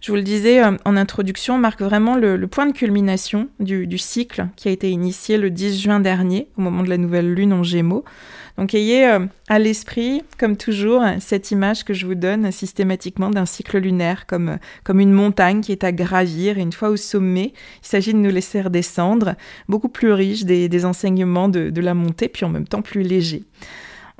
je 0.00 0.10
vous 0.10 0.16
le 0.16 0.22
disais 0.22 0.62
euh, 0.62 0.76
en 0.84 0.96
introduction, 0.96 1.58
marque 1.58 1.80
vraiment 1.80 2.16
le, 2.16 2.44
point 2.48 2.66
de 2.66 2.72
culmination 2.72 3.48
du, 3.60 3.86
du, 3.86 3.98
cycle 3.98 4.48
qui 4.56 4.68
a 4.68 4.72
été 4.72 4.90
initié 4.90 5.38
le 5.38 5.50
10 5.50 5.80
juin 5.80 6.00
dernier, 6.00 6.48
au 6.58 6.60
moment 6.60 6.82
de 6.82 6.88
la 6.88 6.98
nouvelle 6.98 7.32
lune 7.32 7.52
en 7.52 7.62
Gémeaux. 7.62 8.04
Donc 8.58 8.74
ayez 8.74 9.06
euh, 9.06 9.20
à 9.48 9.60
l'esprit, 9.60 10.22
comme 10.36 10.56
toujours, 10.56 11.04
cette 11.20 11.52
image 11.52 11.84
que 11.84 11.94
je 11.94 12.04
vous 12.06 12.16
donne 12.16 12.50
systématiquement 12.50 13.30
d'un 13.30 13.46
cycle 13.46 13.78
lunaire 13.78 14.26
comme, 14.26 14.48
euh, 14.48 14.56
comme 14.82 14.98
une 14.98 15.12
montagne 15.12 15.60
qui 15.60 15.70
est 15.70 15.84
à 15.84 15.92
gravir 15.92 16.58
et 16.58 16.62
une 16.62 16.72
fois 16.72 16.88
au 16.88 16.96
sommet, 16.96 17.52
il 17.82 17.86
s'agit 17.86 18.12
de 18.12 18.18
nous 18.18 18.30
laisser 18.30 18.60
redescendre, 18.60 19.36
beaucoup 19.68 19.88
plus 19.88 20.12
riche 20.12 20.42
des, 20.42 20.84
enseignements 20.84 21.48
de, 21.48 21.80
la 21.80 21.94
montée, 21.94 22.28
puis 22.28 22.44
en 22.44 22.48
même 22.48 22.66
temps 22.66 22.82
plus 22.82 23.02
léger. 23.02 23.44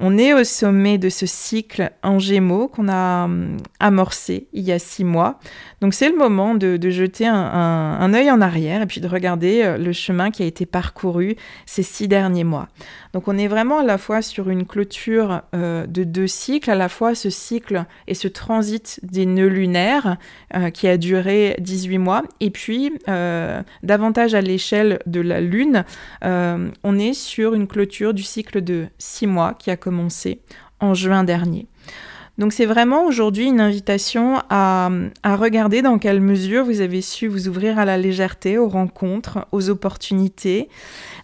On 0.00 0.16
est 0.16 0.32
au 0.32 0.44
sommet 0.44 0.96
de 0.96 1.08
ce 1.08 1.26
cycle 1.26 1.90
en 2.04 2.20
gémeaux 2.20 2.68
qu'on 2.68 2.88
a 2.88 3.24
hum, 3.24 3.56
amorcé 3.80 4.46
il 4.52 4.62
y 4.62 4.70
a 4.70 4.78
six 4.78 5.02
mois. 5.02 5.40
Donc 5.80 5.92
c'est 5.92 6.08
le 6.08 6.16
moment 6.16 6.54
de, 6.54 6.78
jeter 6.90 7.26
un, 7.26 8.14
œil 8.14 8.30
en 8.30 8.40
arrière 8.40 8.82
et 8.82 8.86
puis 8.86 9.00
de 9.00 9.08
regarder 9.08 9.62
euh, 9.64 9.76
le 9.76 9.92
chemin 9.92 10.30
qui 10.30 10.44
a 10.44 10.46
été 10.46 10.66
parcouru 10.66 11.34
ces 11.66 11.82
six 11.82 12.06
derniers 12.06 12.44
mois. 12.44 12.68
Donc 13.12 13.28
on 13.28 13.38
est 13.38 13.48
vraiment 13.48 13.78
à 13.78 13.84
la 13.84 13.98
fois 13.98 14.22
sur 14.22 14.50
une 14.50 14.66
clôture 14.66 15.42
euh, 15.54 15.86
de 15.86 16.04
deux 16.04 16.26
cycles, 16.26 16.70
à 16.70 16.74
la 16.74 16.88
fois 16.88 17.14
ce 17.14 17.30
cycle 17.30 17.84
et 18.06 18.14
ce 18.14 18.28
transit 18.28 19.00
des 19.02 19.26
nœuds 19.26 19.48
lunaires 19.48 20.16
euh, 20.54 20.70
qui 20.70 20.88
a 20.88 20.96
duré 20.96 21.56
18 21.60 21.98
mois, 21.98 22.22
et 22.40 22.50
puis 22.50 22.92
davantage 23.82 24.34
à 24.34 24.40
l'échelle 24.40 24.98
de 25.06 25.20
la 25.20 25.40
Lune, 25.40 25.84
on 26.22 26.98
est 26.98 27.12
sur 27.12 27.54
une 27.54 27.66
clôture 27.66 28.14
du 28.14 28.22
cycle 28.22 28.62
de 28.62 28.86
six 28.98 29.26
mois 29.26 29.54
qui 29.54 29.70
a 29.70 29.76
commencé 29.76 30.40
en 30.80 30.94
juin 30.94 31.24
dernier. 31.24 31.66
Donc 32.38 32.52
c'est 32.52 32.66
vraiment 32.66 33.04
aujourd'hui 33.04 33.46
une 33.46 33.60
invitation 33.60 34.40
à, 34.48 34.90
regarder 35.24 35.82
dans 35.82 35.98
quelle 35.98 36.20
mesure 36.20 36.64
vous 36.64 36.80
avez 36.80 37.02
su 37.02 37.26
vous 37.26 37.48
ouvrir 37.48 37.80
à 37.80 37.84
la 37.84 37.98
légèreté, 37.98 38.58
aux 38.58 38.68
rencontres, 38.68 39.46
aux 39.50 39.70
opportunités, 39.70 40.68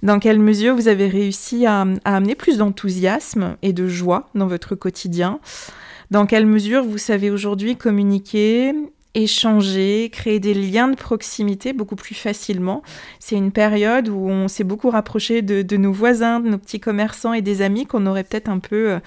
dans 0.03 0.19
quelle 0.19 0.41
mesure 0.41 0.75
vous 0.75 0.89
avez 0.89 1.07
réussi 1.07 1.67
à, 1.67 1.87
amener 2.05 2.35
plus 2.35 2.59
d'enthousiasme 2.59 3.57
et 3.63 3.73
de 3.73 3.87
joie 3.87 4.29
dans 4.35 4.49
votre 4.49 4.75
quotidien, 4.75 5.39
dans 6.11 6.27
quelle 6.27 6.47
mesure 6.47 6.83
vous 6.83 6.99
savez 6.99 7.31
aujourd'hui 7.31 7.77
communiquer, 7.77 8.75
échanger, 9.15 10.11
créer 10.13 10.41
des 10.41 10.55
liens 10.55 10.89
de 10.89 10.97
proximité 10.97 11.73
beaucoup 11.73 11.95
plus 11.95 12.17
facilement. 12.17 12.83
C'est 13.21 13.37
une 13.37 13.53
période 13.53 14.09
où 14.09 14.29
on 14.29 14.49
s'est 14.49 14.65
beaucoup 14.65 14.91
rapproché 14.91 15.43
de, 15.43 15.77
nos 15.77 15.93
voisins, 15.93 16.41
de 16.41 16.49
nos 16.49 16.59
petits 16.59 16.81
commerçants 16.81 17.33
et 17.33 17.41
des 17.41 17.63
amis 17.63 17.87
qu'on 17.87 18.07
aurait 18.07 18.25
peut-être 18.25 18.49
un 18.49 18.59
peu 18.59 18.99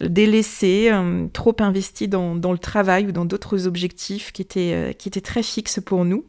délaissés, 0.00 0.90
euh, 0.92 1.26
trop 1.32 1.56
investis 1.60 2.08
dans, 2.08 2.34
le 2.34 2.58
travail 2.58 3.06
ou 3.06 3.12
dans 3.12 3.24
d'autres 3.24 3.66
objectifs 3.66 4.32
qui 4.32 4.42
étaient, 4.42 4.72
euh, 4.74 4.92
qui 4.92 5.08
étaient 5.08 5.20
très 5.20 5.42
fixes 5.42 5.80
pour 5.84 6.04
nous. 6.04 6.24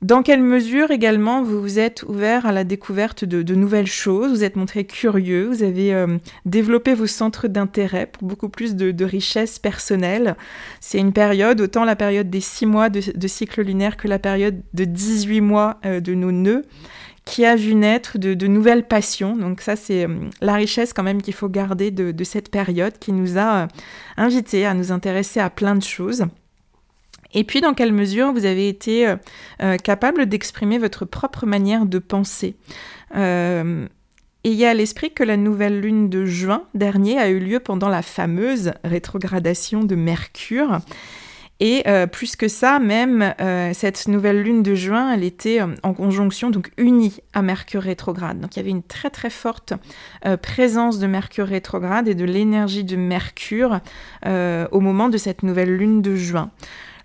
Dans 0.00 0.24
quelle 0.24 0.42
mesure 0.42 0.90
également 0.90 1.44
vous 1.44 1.60
vous 1.60 1.78
êtes 1.78 2.02
ouvert 2.02 2.44
à 2.44 2.50
la 2.50 2.64
découverte 2.64 3.24
de, 3.24 3.54
nouvelles 3.54 3.86
choses, 3.86 4.32
vous 4.32 4.42
êtes 4.42 4.56
montré 4.56 4.84
curieux, 4.84 5.46
vous 5.46 5.62
avez 5.62 5.94
euh, 5.94 6.18
développé 6.44 6.92
vos 6.92 7.06
centres 7.06 7.46
d'intérêt 7.46 8.06
pour 8.06 8.26
beaucoup 8.26 8.48
plus 8.48 8.74
de, 8.74 9.04
richesse 9.04 9.60
personnelle. 9.60 10.36
C'est 10.80 10.98
une 10.98 11.12
période, 11.12 11.60
autant 11.60 11.84
la 11.84 11.94
période 11.94 12.28
des 12.28 12.40
six 12.40 12.66
mois 12.66 12.88
de, 12.88 13.28
cycle 13.28 13.62
lunaire 13.62 13.96
que 13.96 14.08
la 14.08 14.18
période 14.18 14.60
de 14.74 14.84
18 14.84 15.40
mois 15.40 15.78
de 15.84 16.14
nos 16.14 16.32
nœuds, 16.32 16.64
qui 17.24 17.44
a 17.44 17.54
vu 17.54 17.74
naître 17.74 18.18
de, 18.18 18.46
nouvelles 18.46 18.86
passions. 18.86 19.36
Donc 19.36 19.60
ça, 19.60 19.76
c'est 19.76 20.06
euh, 20.06 20.28
la 20.40 20.54
richesse 20.54 20.92
quand 20.92 21.02
même 21.02 21.22
qu'il 21.22 21.34
faut 21.34 21.48
garder 21.48 21.90
de, 21.90 22.24
cette 22.24 22.50
période 22.50 22.98
qui 22.98 23.12
nous 23.12 23.38
a 23.38 23.68
invités 24.16 24.66
à 24.66 24.74
nous 24.74 24.92
intéresser 24.92 25.40
à 25.40 25.50
plein 25.50 25.74
de 25.74 25.82
choses. 25.82 26.26
Et 27.34 27.44
puis, 27.44 27.60
dans 27.60 27.74
quelle 27.74 27.92
mesure 27.92 28.32
vous 28.32 28.44
avez 28.44 28.68
été 28.68 29.08
euh, 29.08 29.16
euh, 29.62 29.76
capable 29.76 30.26
d'exprimer 30.26 30.78
votre 30.78 31.04
propre 31.04 31.46
manière 31.46 31.86
de 31.86 31.98
penser? 31.98 32.54
Euh, 33.16 33.86
ayez 34.44 34.66
à 34.66 34.74
l'esprit 34.74 35.12
que 35.12 35.22
la 35.22 35.36
nouvelle 35.36 35.80
lune 35.80 36.10
de 36.10 36.24
juin 36.24 36.64
dernier 36.74 37.18
a 37.18 37.28
eu 37.28 37.38
lieu 37.38 37.60
pendant 37.60 37.88
la 37.88 38.02
fameuse 38.02 38.72
rétrogradation 38.84 39.82
de 39.84 39.94
Mercure. 39.94 40.80
Et 41.64 41.84
euh, 41.86 42.08
plus 42.08 42.34
que 42.34 42.48
ça, 42.48 42.80
même 42.80 43.36
euh, 43.40 43.70
cette 43.72 44.08
nouvelle 44.08 44.42
lune 44.42 44.64
de 44.64 44.74
juin, 44.74 45.12
elle 45.12 45.22
était 45.22 45.62
euh, 45.62 45.68
en 45.84 45.94
conjonction, 45.94 46.50
donc 46.50 46.72
unie 46.76 47.18
à 47.34 47.40
Mercure 47.40 47.82
rétrograde. 47.82 48.40
Donc 48.40 48.56
il 48.56 48.58
y 48.58 48.62
avait 48.62 48.70
une 48.70 48.82
très 48.82 49.10
très 49.10 49.30
forte 49.30 49.72
présence 50.42 50.98
de 50.98 51.06
Mercure 51.06 51.46
rétrograde 51.46 52.08
et 52.08 52.16
de 52.16 52.24
l'énergie 52.24 52.82
de 52.82 52.96
Mercure 52.96 53.80
au 54.26 54.80
moment 54.80 55.08
de 55.08 55.16
cette 55.16 55.44
nouvelle 55.44 55.76
lune 55.76 56.02
de 56.02 56.16
juin. 56.16 56.50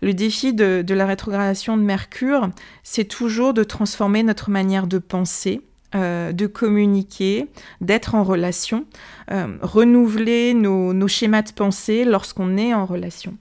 Le 0.02 0.14
défi 0.14 0.54
de, 0.54 0.84
la 0.94 1.06
rétrogradation 1.06 1.78
de 1.78 1.84
Mercure, 1.84 2.50
c'est 2.84 3.06
toujours 3.06 3.54
de 3.54 3.64
transformer 3.64 4.24
notre 4.24 4.50
manière 4.50 4.88
de 4.88 4.98
penser, 4.98 5.62
de 5.94 6.48
communiquer, 6.48 7.48
d'être 7.82 8.16
en 8.16 8.24
relation, 8.24 8.86
renouveler 9.30 10.54
nos, 10.54 11.08
schémas 11.08 11.44
de 11.44 11.52
pensée 11.52 12.06
lorsqu'on 12.06 12.58
est 12.58 12.74
en 12.74 12.86
relation. 12.86 13.38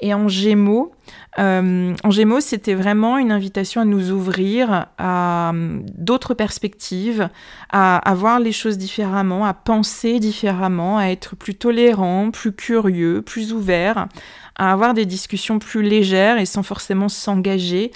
Et 0.00 0.14
en 0.14 0.28
Gémeaux, 0.28 0.92
euh, 1.38 1.94
en 2.02 2.10
Gémeaux, 2.10 2.40
c'était 2.40 2.74
vraiment 2.74 3.18
une 3.18 3.32
invitation 3.32 3.82
à 3.82 3.84
nous 3.84 4.10
ouvrir 4.10 4.86
à 4.98 5.52
d'autres 5.94 6.34
perspectives, 6.34 7.28
à, 7.70 7.98
à, 7.98 8.14
voir 8.14 8.40
les 8.40 8.52
choses 8.52 8.78
différemment, 8.78 9.44
à 9.44 9.52
penser 9.52 10.18
différemment, 10.18 10.98
à 10.98 11.06
être 11.06 11.36
plus 11.36 11.54
tolérant, 11.54 12.30
plus 12.30 12.52
curieux, 12.52 13.20
plus 13.20 13.52
ouvert, 13.52 14.08
à 14.56 14.72
avoir 14.72 14.94
des 14.94 15.06
discussions 15.06 15.58
plus 15.58 15.82
légères 15.82 16.38
et 16.38 16.46
sans 16.46 16.62
forcément 16.62 17.08
s'engager 17.08 17.90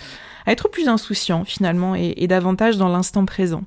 à 0.46 0.52
être 0.52 0.68
plus 0.68 0.88
insouciant 0.88 1.44
finalement 1.44 1.94
et, 1.94 2.26
davantage 2.26 2.76
dans 2.76 2.88
l'instant 2.88 3.24
présent. 3.24 3.64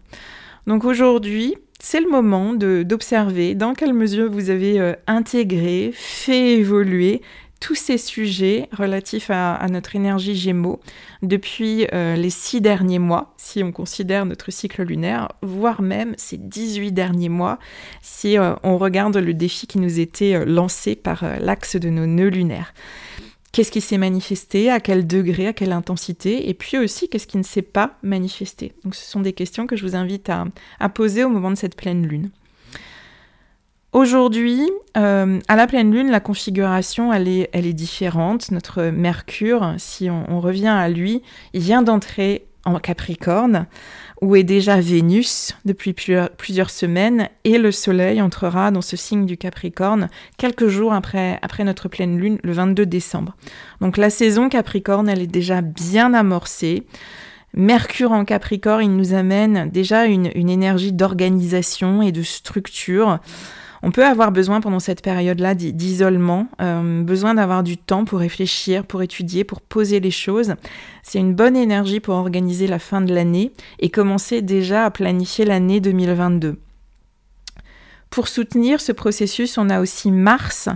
Donc 0.66 0.84
aujourd'hui, 0.86 1.56
c'est 1.80 2.02
le 2.02 2.10
moment 2.10 2.54
d'observer 2.54 3.56
dans 3.56 3.74
quelle 3.74 3.94
mesure 3.94 4.32
vous 4.32 4.50
avez 4.50 4.80
euh, 4.80 4.94
intégré, 5.06 5.92
fait 5.94 6.54
évoluer 6.54 7.22
tous 7.60 7.76
ces 7.76 7.98
sujets 7.98 8.70
relatifs 8.72 9.30
à, 9.30 9.66
notre 9.70 9.96
énergie 9.96 10.36
Gémeaux 10.36 10.80
depuis 11.22 11.88
euh, 11.94 12.16
les 12.16 12.30
six 12.30 12.62
derniers 12.62 13.00
mois, 13.00 13.34
si 13.38 13.64
on 13.64 13.72
considère 13.72 14.26
notre 14.26 14.52
cycle 14.52 14.84
lunaire, 14.84 15.30
voire 15.42 15.82
même 15.82 16.14
ces 16.18 16.38
18 16.38 16.92
derniers 16.92 17.30
mois, 17.30 17.60
si 18.02 18.38
euh, 18.38 18.54
on 18.64 18.78
regarde 18.78 19.18
le 19.18 19.34
défi 19.34 19.68
qui 19.68 19.80
nous 19.80 20.00
était 20.00 20.46
lancé 20.46 20.96
par 20.96 21.24
l'axe 21.40 21.76
de 21.76 21.90
nos 21.90 22.06
nœuds 22.06 22.30
lunaires. 22.30 22.74
Qu'est-ce 23.58 23.72
qui 23.72 23.82
s'est 23.82 23.98
manifesté, 23.98 24.70
à 24.70 24.80
quel 24.80 25.08
degré, 25.08 25.48
à 25.48 25.54
quelle 25.54 25.72
intensité, 25.72 26.48
et 26.48 26.54
puis 26.54 26.78
aussi 26.78 27.10
qu'est-ce 27.10 27.26
qui 27.26 27.38
ne 27.38 27.44
s'est 27.44 27.64
pas 27.64 27.98
manifesté? 28.04 28.74
Donc 28.84 28.94
ce 28.94 29.10
sont 29.10 29.20
des 29.20 29.34
questions 29.34 29.66
que 29.66 29.76
je 29.76 29.84
vous 29.84 29.96
invite 29.96 30.30
à, 30.30 30.90
poser 30.90 31.24
au 31.24 31.30
moment 31.30 31.50
de 31.50 31.56
cette 31.56 31.76
pleine 31.76 32.06
lune. 32.06 32.30
Aujourd'hui, 33.94 34.62
euh, 34.98 35.40
à 35.48 35.56
la 35.56 35.68
pleine 35.68 35.92
lune, 35.92 36.12
la 36.12 36.20
configuration, 36.20 37.14
elle 37.14 37.28
est, 37.28 37.50
elle 37.54 37.66
est 37.66 37.74
différente. 37.74 38.52
Notre 38.52 38.84
Mercure, 38.84 39.76
si 39.78 40.10
on 40.10 40.40
revient 40.40 40.68
à 40.68 40.90
lui, 40.90 41.22
il 41.54 41.62
vient 41.62 41.82
d'entrer 41.82 42.48
en 42.66 42.80
Capricorne 42.80 43.66
où 44.22 44.36
est 44.36 44.44
déjà 44.44 44.80
Vénus 44.80 45.56
depuis 45.66 45.94
plusieurs 45.94 46.70
semaines, 46.70 47.30
et 47.44 47.58
le 47.58 47.72
Soleil 47.72 48.22
entrera 48.22 48.72
dans 48.72 48.82
ce 48.82 48.98
signe 48.98 49.26
du 49.26 49.38
Capricorne 49.38 50.10
quelques 50.38 50.68
jours 50.68 50.94
après, 50.94 51.40
après 51.42 51.64
notre 51.64 51.88
pleine 51.88 52.18
lune, 52.18 52.40
le 52.44 52.52
22 52.52 52.86
décembre. 52.86 53.36
Donc 53.80 53.98
la 53.98 54.10
saison 54.10 54.50
Capricorne, 54.50 55.08
elle 55.08 55.22
est 55.22 55.28
déjà 55.28 55.62
bien 55.62 56.14
amorcée. 56.14 56.84
Mercure 57.54 58.12
en 58.12 58.26
Capricorne, 58.26 58.84
il 58.84 58.96
nous 58.96 59.14
amène 59.14 59.70
déjà 59.70 60.06
une, 60.06 60.32
une 60.36 60.50
énergie 60.50 60.94
d'organisation 60.94 62.02
et 62.02 62.12
de 62.12 62.24
structure. 62.24 63.20
On 63.88 63.92
peut 63.92 64.06
avoir 64.06 64.34
besoin 64.34 64.60
pendant 64.60 64.82
cette 64.82 65.02
période-là 65.02 65.56
d'isolement, 65.56 66.50
euh, 66.62 67.04
besoin 67.04 67.36
d'avoir 67.36 67.64
du 67.64 67.78
temps 67.78 68.04
pour 68.04 68.20
réfléchir, 68.20 68.86
pour 68.86 69.02
étudier, 69.02 69.46
pour 69.46 69.62
poser 69.62 70.02
les 70.02 70.12
choses. 70.12 70.56
C'est 71.04 71.20
une 71.20 71.34
bonne 71.34 71.56
énergie 71.56 72.02
pour 72.02 72.16
organiser 72.16 72.68
la 72.68 72.80
fin 72.80 73.00
de 73.00 73.16
l'année 73.16 73.54
et 73.80 73.90
commencer 73.90 74.42
déjà 74.42 74.84
à 74.84 74.92
planifier 74.92 75.46
l'année 75.46 75.80
2022. 75.80 76.58
Pour 78.10 78.30
soutenir 78.30 78.80
ce 78.80 78.92
processus, 78.92 79.58
on 79.58 79.70
a 79.70 79.82
aussi 79.82 80.12
Mars, 80.12 80.70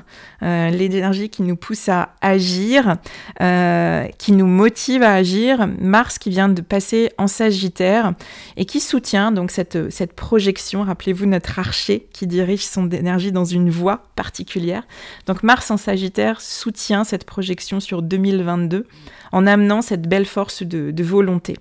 euh, 0.44 0.70
l'énergie 0.70 1.30
qui 1.30 1.44
nous 1.44 1.56
pousse 1.56 1.88
à 1.88 2.14
agir, 2.22 2.98
euh, 3.42 4.06
qui 4.18 4.34
nous 4.34 4.46
motive 4.46 5.02
à 5.02 5.14
agir. 5.14 5.68
Mars 5.80 6.20
qui 6.20 6.30
vient 6.30 6.50
de 6.50 6.62
passer 6.62 7.12
en 7.18 7.28
Sagittaire 7.28 8.14
et 8.58 8.66
qui 8.66 8.80
soutient 8.80 9.32
donc 9.32 9.52
cette, 9.52 9.92
cette 9.92 10.14
projection. 10.14 10.84
Rappelez-vous 10.84 11.26
notre 11.26 11.58
archer 11.58 12.08
qui 12.12 12.28
dirige 12.28 12.66
son 12.66 12.90
énergie 12.90 13.32
dans 13.32 13.46
une 13.46 13.70
voie 13.70 14.04
particulière. 14.16 14.84
Donc 15.26 15.42
Mars 15.42 15.72
en 15.72 15.78
Sagittaire 15.78 16.42
soutient 16.42 17.06
cette 17.06 17.24
projection 17.24 17.80
sur 17.80 18.02
2022 18.02 18.86
en 19.32 19.48
amenant 19.48 19.82
cette 19.82 20.08
belle 20.08 20.26
force 20.26 20.64
de 20.64 21.04
volonté. 21.04 21.56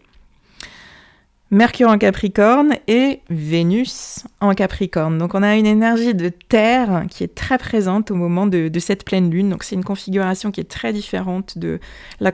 Mercure 1.53 1.89
en 1.89 1.99
Capricorne 1.99 2.77
et 2.87 3.23
Vénus 3.29 4.25
en 4.41 4.55
Capricorne. 4.55 5.19
Donc 5.19 5.35
on 5.35 5.43
a 5.43 5.57
une 5.57 5.67
énergie 5.67 6.15
de 6.15 6.29
terre 6.29 7.07
qui 7.11 7.25
est 7.25 7.35
très 7.35 7.59
présente 7.59 8.13
au 8.13 8.15
moment 8.15 8.47
de, 8.47 8.71
cette 8.79 9.05
pleine 9.05 9.31
lune. 9.31 9.51
Donc 9.51 9.65
c'est 9.65 9.75
une 9.75 9.83
configuration 9.83 10.53
qui 10.53 10.61
est 10.61 10.71
très 10.71 10.93
différente 10.93 11.59
de 11.59 11.81
la, 12.21 12.31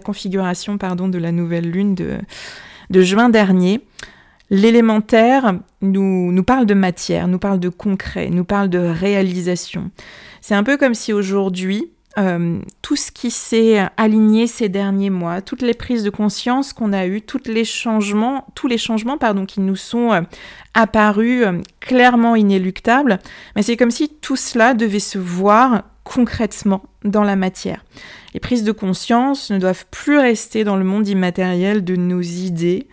configuration 0.00 0.78
pardon, 0.78 1.06
de 1.06 1.18
la 1.18 1.30
nouvelle 1.30 1.70
lune 1.70 1.94
de, 1.94 2.18
de 2.90 3.02
juin 3.02 3.28
dernier. 3.28 3.82
L'élémentaire 4.50 5.54
nous, 5.80 6.32
nous 6.32 6.42
parle 6.42 6.66
de 6.66 6.74
matière, 6.74 7.28
nous 7.28 7.38
parle 7.38 7.60
de 7.60 7.68
concret, 7.68 8.30
nous 8.30 8.44
parle 8.44 8.68
de 8.68 8.80
réalisation. 8.80 9.92
C'est 10.40 10.56
un 10.56 10.64
peu 10.64 10.76
comme 10.76 10.94
si 10.94 11.12
aujourd'hui, 11.12 11.92
euh, 12.18 12.58
tout 12.82 12.96
ce 12.96 13.12
qui 13.12 13.30
s'est 13.30 13.86
aligné 13.96 14.48
ces 14.48 14.68
derniers 14.68 15.10
mois, 15.10 15.42
toutes 15.42 15.62
les 15.62 15.74
prises 15.74 16.02
de 16.02 16.10
conscience 16.10 16.72
qu'on 16.72 16.92
a 16.92 17.06
eues, 17.06 17.22
tous 17.22 17.42
les 17.46 17.64
changements, 17.64 18.46
tous 18.56 18.66
les 18.66 18.78
changements 18.78 19.16
pardon, 19.16 19.46
qui 19.46 19.60
nous 19.60 19.76
sont 19.76 20.12
euh, 20.12 20.20
apparus 20.74 21.44
euh, 21.44 21.60
clairement 21.78 22.34
inéluctables, 22.34 23.20
mais 23.54 23.62
c'est 23.62 23.76
comme 23.76 23.92
si 23.92 24.08
tout 24.08 24.34
cela 24.34 24.74
devait 24.74 24.98
se 24.98 25.18
voir 25.18 25.84
concrètement 26.02 26.82
dans 27.04 27.22
la 27.22 27.36
matière. 27.36 27.84
Les 28.34 28.40
prises 28.40 28.64
de 28.64 28.72
conscience 28.72 29.52
ne 29.52 29.58
doivent 29.58 29.86
plus 29.92 30.18
rester 30.18 30.64
dans 30.64 30.76
le 30.76 30.84
monde 30.84 31.06
immatériel 31.06 31.84
de 31.84 31.94
nos 31.94 32.22
idées, 32.22 32.88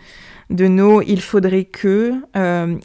de 0.51 0.67
nos 0.67 1.01
il 1.01 1.21
faudrait 1.21 1.65
que, 1.65 2.13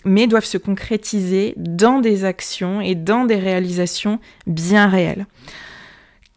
mais 0.05 0.27
doivent 0.27 0.45
se 0.45 0.59
concrétiser 0.59 1.55
dans 1.57 2.01
des 2.01 2.25
actions 2.25 2.81
et 2.81 2.95
dans 2.95 3.25
des 3.25 3.37
réalisations 3.37 4.19
bien 4.47 4.89
réelles. 4.89 5.27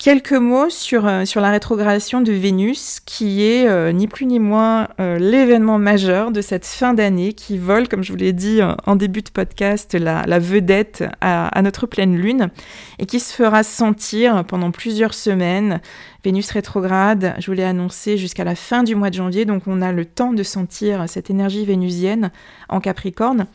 Quelques 0.06 0.34
mots 0.34 0.70
sur, 0.70 1.08
euh, 1.08 1.26
sur 1.26 1.41
la 1.41 1.50
rétrogradation 1.50 2.22
de 2.22 2.32
Vénus, 2.32 3.00
qui 3.08 3.41
est 3.41 3.68
euh, 3.68 3.91
ni 3.91 4.08
plus 4.08 4.28
ni 4.28 4.38
moins 4.38 4.88
euh, 5.00 5.18
l'événement 5.18 5.80
majeur 5.80 6.30
de 6.30 6.41
cette 6.41 6.68
fin 6.68 6.94
d'année 6.94 7.34
qui 7.34 7.58
vole, 7.58 7.88
comme 7.88 8.04
je 8.04 8.12
vous 8.12 8.18
l'ai 8.20 8.32
dit 8.32 8.60
en 8.86 8.96
début 8.96 9.24
de 9.24 9.32
podcast, 9.32 9.96
la, 9.96 10.24
la 10.28 10.38
vedette 10.38 11.04
à, 11.22 11.48
à, 11.48 11.62
notre 11.63 11.88
pleine 11.88 12.15
lune 12.15 12.52
et 13.00 13.08
qui 13.08 13.20
se 13.20 13.34
fera 13.34 13.63
sentir 13.63 14.46
pendant 14.46 14.70
plusieurs 14.70 15.15
semaines. 15.15 15.82
Vénus 16.24 16.52
rétrograde, 16.52 17.34
je 17.39 17.48
vous 17.48 17.54
l'ai 17.54 17.63
annoncé, 17.63 18.15
jusqu'à 18.15 18.44
la 18.44 18.54
fin 18.54 18.84
du 18.84 18.94
mois 18.94 19.10
de 19.10 19.15
janvier, 19.15 19.46
donc 19.46 19.63
on 19.65 19.82
a 19.82 19.91
le 19.91 20.06
temps 20.06 20.34
de 20.34 20.44
sentir 20.44 21.06
cette 21.08 21.32
énergie 21.32 21.65
vénusienne 21.65 22.30
en 22.70 22.80
Capricorne. 22.80 23.48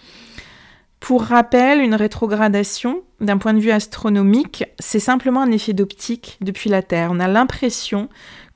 Pour 1.01 1.23
rappel, 1.23 1.81
une 1.81 1.95
rétrogradation, 1.95 3.03
d'un 3.21 3.39
point 3.39 3.55
de 3.55 3.59
vue 3.59 3.71
astronomique, 3.71 4.65
c'est 4.79 5.01
simplement 5.01 5.41
un 5.41 5.51
effet 5.51 5.73
d'optique 5.73 6.39
depuis 6.43 6.71
la 6.71 6.83
Terre. 6.83 7.11
On 7.11 7.21
a 7.21 7.27
l'impression 7.27 8.09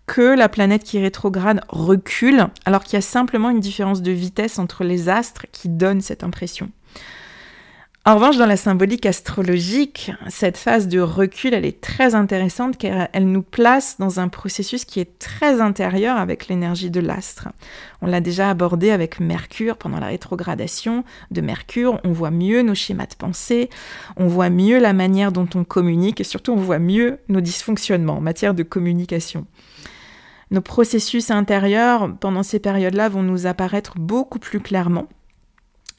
que 0.07 0.37
la 0.37 0.51
planète 0.51 0.85
qui 0.85 0.99
rétrograde 1.01 1.63
recule, 1.69 2.47
alors 2.67 2.85
qu'il 2.85 2.95
y 2.95 2.97
a 2.99 3.03
simplement 3.03 3.49
une 3.49 3.61
différence 3.61 4.03
de 4.03 4.13
vitesse 4.13 4.59
entre 4.59 4.85
les 4.85 5.09
astres 5.09 5.47
qui 5.51 5.71
donne 5.71 6.03
cette 6.03 6.23
impression. 6.23 6.71
En 8.07 8.17
revanche, 8.17 8.37
dans 8.37 8.45
la 8.45 8.59
symbolique 8.59 9.07
astrologique, 9.07 10.13
cette 10.29 10.59
phase 10.59 10.89
de 10.89 11.01
recul, 11.01 11.55
elle 11.55 11.65
est 11.65 11.81
très 11.81 12.15
intéressante 12.15 12.77
car 12.77 13.09
elle 13.15 13.27
nous 13.27 13.41
place 13.41 13.97
dans 13.99 14.21
un 14.21 14.29
processus 14.29 14.85
qui 14.85 15.01
est 15.01 15.19
très 15.19 15.63
intérieur 15.63 16.19
avec 16.19 16.49
l'énergie 16.49 16.91
de 16.91 17.01
l'astre. 17.01 17.49
On 18.03 18.07
l'a 18.07 18.21
déjà 18.21 18.51
abordé 18.51 18.91
avec 18.91 19.21
Mercure 19.21 19.79
pendant 19.79 20.01
la 20.01 20.09
rétrogradation 20.09 21.03
de 21.31 21.41
Mercure. 21.41 21.99
On 22.05 22.13
voit 22.13 22.31
mieux 22.31 22.61
nos 22.61 22.75
schémas 22.75 23.07
de 23.07 23.15
pensée, 23.15 23.71
on 24.19 24.27
voit 24.27 24.51
mieux 24.51 24.79
la 24.79 24.93
manière 24.93 25.33
dont 25.33 25.49
on 25.55 25.65
communique 25.65 26.21
et 26.21 26.25
surtout 26.25 26.53
on 26.53 26.57
voit 26.57 26.79
mieux 26.79 27.21
nos 27.31 27.41
dysfonctionnements 27.41 28.19
en 28.19 28.21
matière 28.21 28.53
de 28.53 28.65
communication. 28.65 29.47
Nos 30.51 30.61
processus 30.61 31.31
intérieurs 31.31 32.15
pendant 32.21 32.43
ces 32.43 32.59
périodes-là 32.59 33.09
vont 33.09 33.23
nous 33.23 33.47
apparaître 33.47 33.95
beaucoup 33.99 34.39
plus 34.39 34.61
clairement 34.61 35.09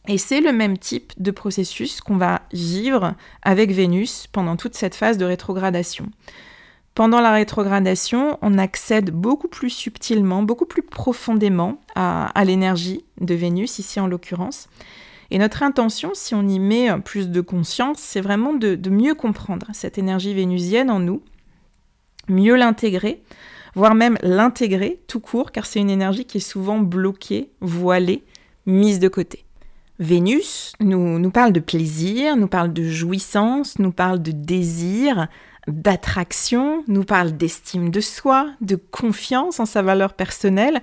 et 0.07 0.17
c'est 0.17 0.41
le 0.41 0.51
même 0.51 0.77
type 0.77 1.13
de 1.17 1.31
processus 1.31 2.01
qu'on 2.01 2.17
va 2.17 2.41
vivre 2.53 3.15
avec 3.41 3.71
Vénus 3.71 4.27
pendant 4.31 4.55
toute 4.55 4.75
cette 4.75 4.95
phase 4.95 5.17
de 5.17 5.25
rétrogradation. 5.25 6.07
Pendant 6.93 7.19
la 7.19 7.33
rétrogradation, 7.33 8.37
on 8.41 8.57
accède 8.57 9.11
beaucoup 9.11 9.49
plus 9.49 9.69
subtilement, 9.69 10.43
beaucoup 10.43 10.65
plus 10.65 10.81
profondément 10.81 11.79
à, 11.95 12.31
l'énergie 12.45 13.03
de 13.19 13.35
Vénus, 13.35 13.79
ici 13.79 13.99
en 13.99 14.07
l'occurrence. 14.07 14.69
Et 15.29 15.37
notre 15.37 15.63
intention, 15.63 16.11
si 16.13 16.35
on 16.35 16.47
y 16.47 16.59
met 16.59 16.97
plus 17.01 17.29
de 17.29 17.41
conscience, 17.41 17.99
c'est 17.99 18.21
vraiment 18.21 18.53
de, 18.53 18.89
mieux 18.89 19.13
comprendre 19.13 19.67
cette 19.73 19.97
énergie 19.97 20.33
vénusienne 20.33 20.89
en 20.89 20.99
nous 20.99 21.21
mieux 22.27 22.55
l'intégrer, 22.55 23.21
voire 23.75 23.95
même 23.95 24.17
l'intégrer 24.23 24.99
tout 25.07 25.19
court, 25.19 25.51
car 25.51 25.65
c'est 25.65 25.79
une 25.79 25.89
énergie 25.89 26.25
qui 26.25 26.37
est 26.37 26.41
souvent 26.41 26.79
bloquée, 26.79 27.51
voilée, 27.61 28.23
mise 28.65 28.99
de 28.99 29.07
côté. 29.07 29.44
Vénus 29.99 30.73
nous, 30.79 31.19
nous 31.19 31.31
parle 31.31 31.53
de 31.53 31.59
plaisir, 31.59 32.35
nous 32.35 32.47
parle 32.47 32.73
de 32.73 32.83
jouissance, 32.83 33.79
nous 33.79 33.91
parle 33.91 34.21
de 34.21 34.31
désir, 34.31 35.27
d'attraction, 35.67 36.83
nous 36.87 37.03
parle 37.03 37.31
d'estime 37.31 37.89
de 37.89 38.01
soi, 38.01 38.51
de 38.61 38.75
confiance 38.75 39.59
en 39.59 39.65
sa 39.65 39.81
valeur 39.81 40.13
personnelle, 40.13 40.81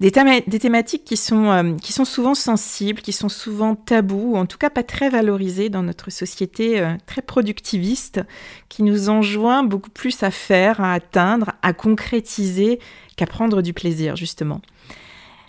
des, 0.00 0.10
thématiques 0.10 1.04
qui 1.04 1.16
sont, 1.16 1.50
euh, 1.50 1.76
qui 1.76 1.92
sont 1.92 2.04
souvent 2.04 2.34
sensibles, 2.34 3.00
qui 3.00 3.12
sont 3.12 3.28
souvent 3.28 3.74
tabous, 3.74 4.32
ou 4.32 4.36
en 4.36 4.44
tout 4.44 4.58
cas 4.58 4.70
pas 4.70 4.82
très 4.82 5.08
valorisées 5.08 5.70
dans 5.70 5.82
notre 5.82 6.10
société 6.10 6.80
euh, 6.80 6.94
très 7.06 7.22
productiviste, 7.22 8.20
qui 8.68 8.82
nous 8.82 9.08
enjoint 9.08 9.62
beaucoup 9.62 9.90
plus 9.90 10.22
à 10.22 10.30
faire, 10.30 10.80
à 10.80 10.92
atteindre, 10.92 11.52
à 11.62 11.72
concrétiser 11.72 12.80
qu'à 13.16 13.26
prendre 13.26 13.62
du 13.62 13.72
plaisir, 13.72 14.16
justement. 14.16 14.60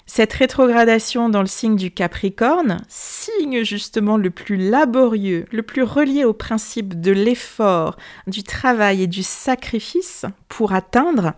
Cette 0.07 0.33
rétrogradation 0.33 1.29
dans 1.29 1.41
le 1.41 1.47
signe 1.47 1.75
du 1.75 1.89
Capricorne, 1.89 2.77
signe 2.87 3.63
justement 3.63 4.17
le 4.17 4.29
plus 4.29 4.55
laborieux, 4.55 5.45
le 5.51 5.63
plus 5.63 5.81
relié 5.81 6.23
au 6.23 6.33
principe 6.33 7.01
de 7.01 7.11
l'effort, 7.11 7.97
du 8.27 8.43
travail 8.43 9.01
et 9.01 9.07
du 9.07 9.23
sacrifice 9.23 10.25
pour 10.47 10.73
atteindre, 10.73 11.33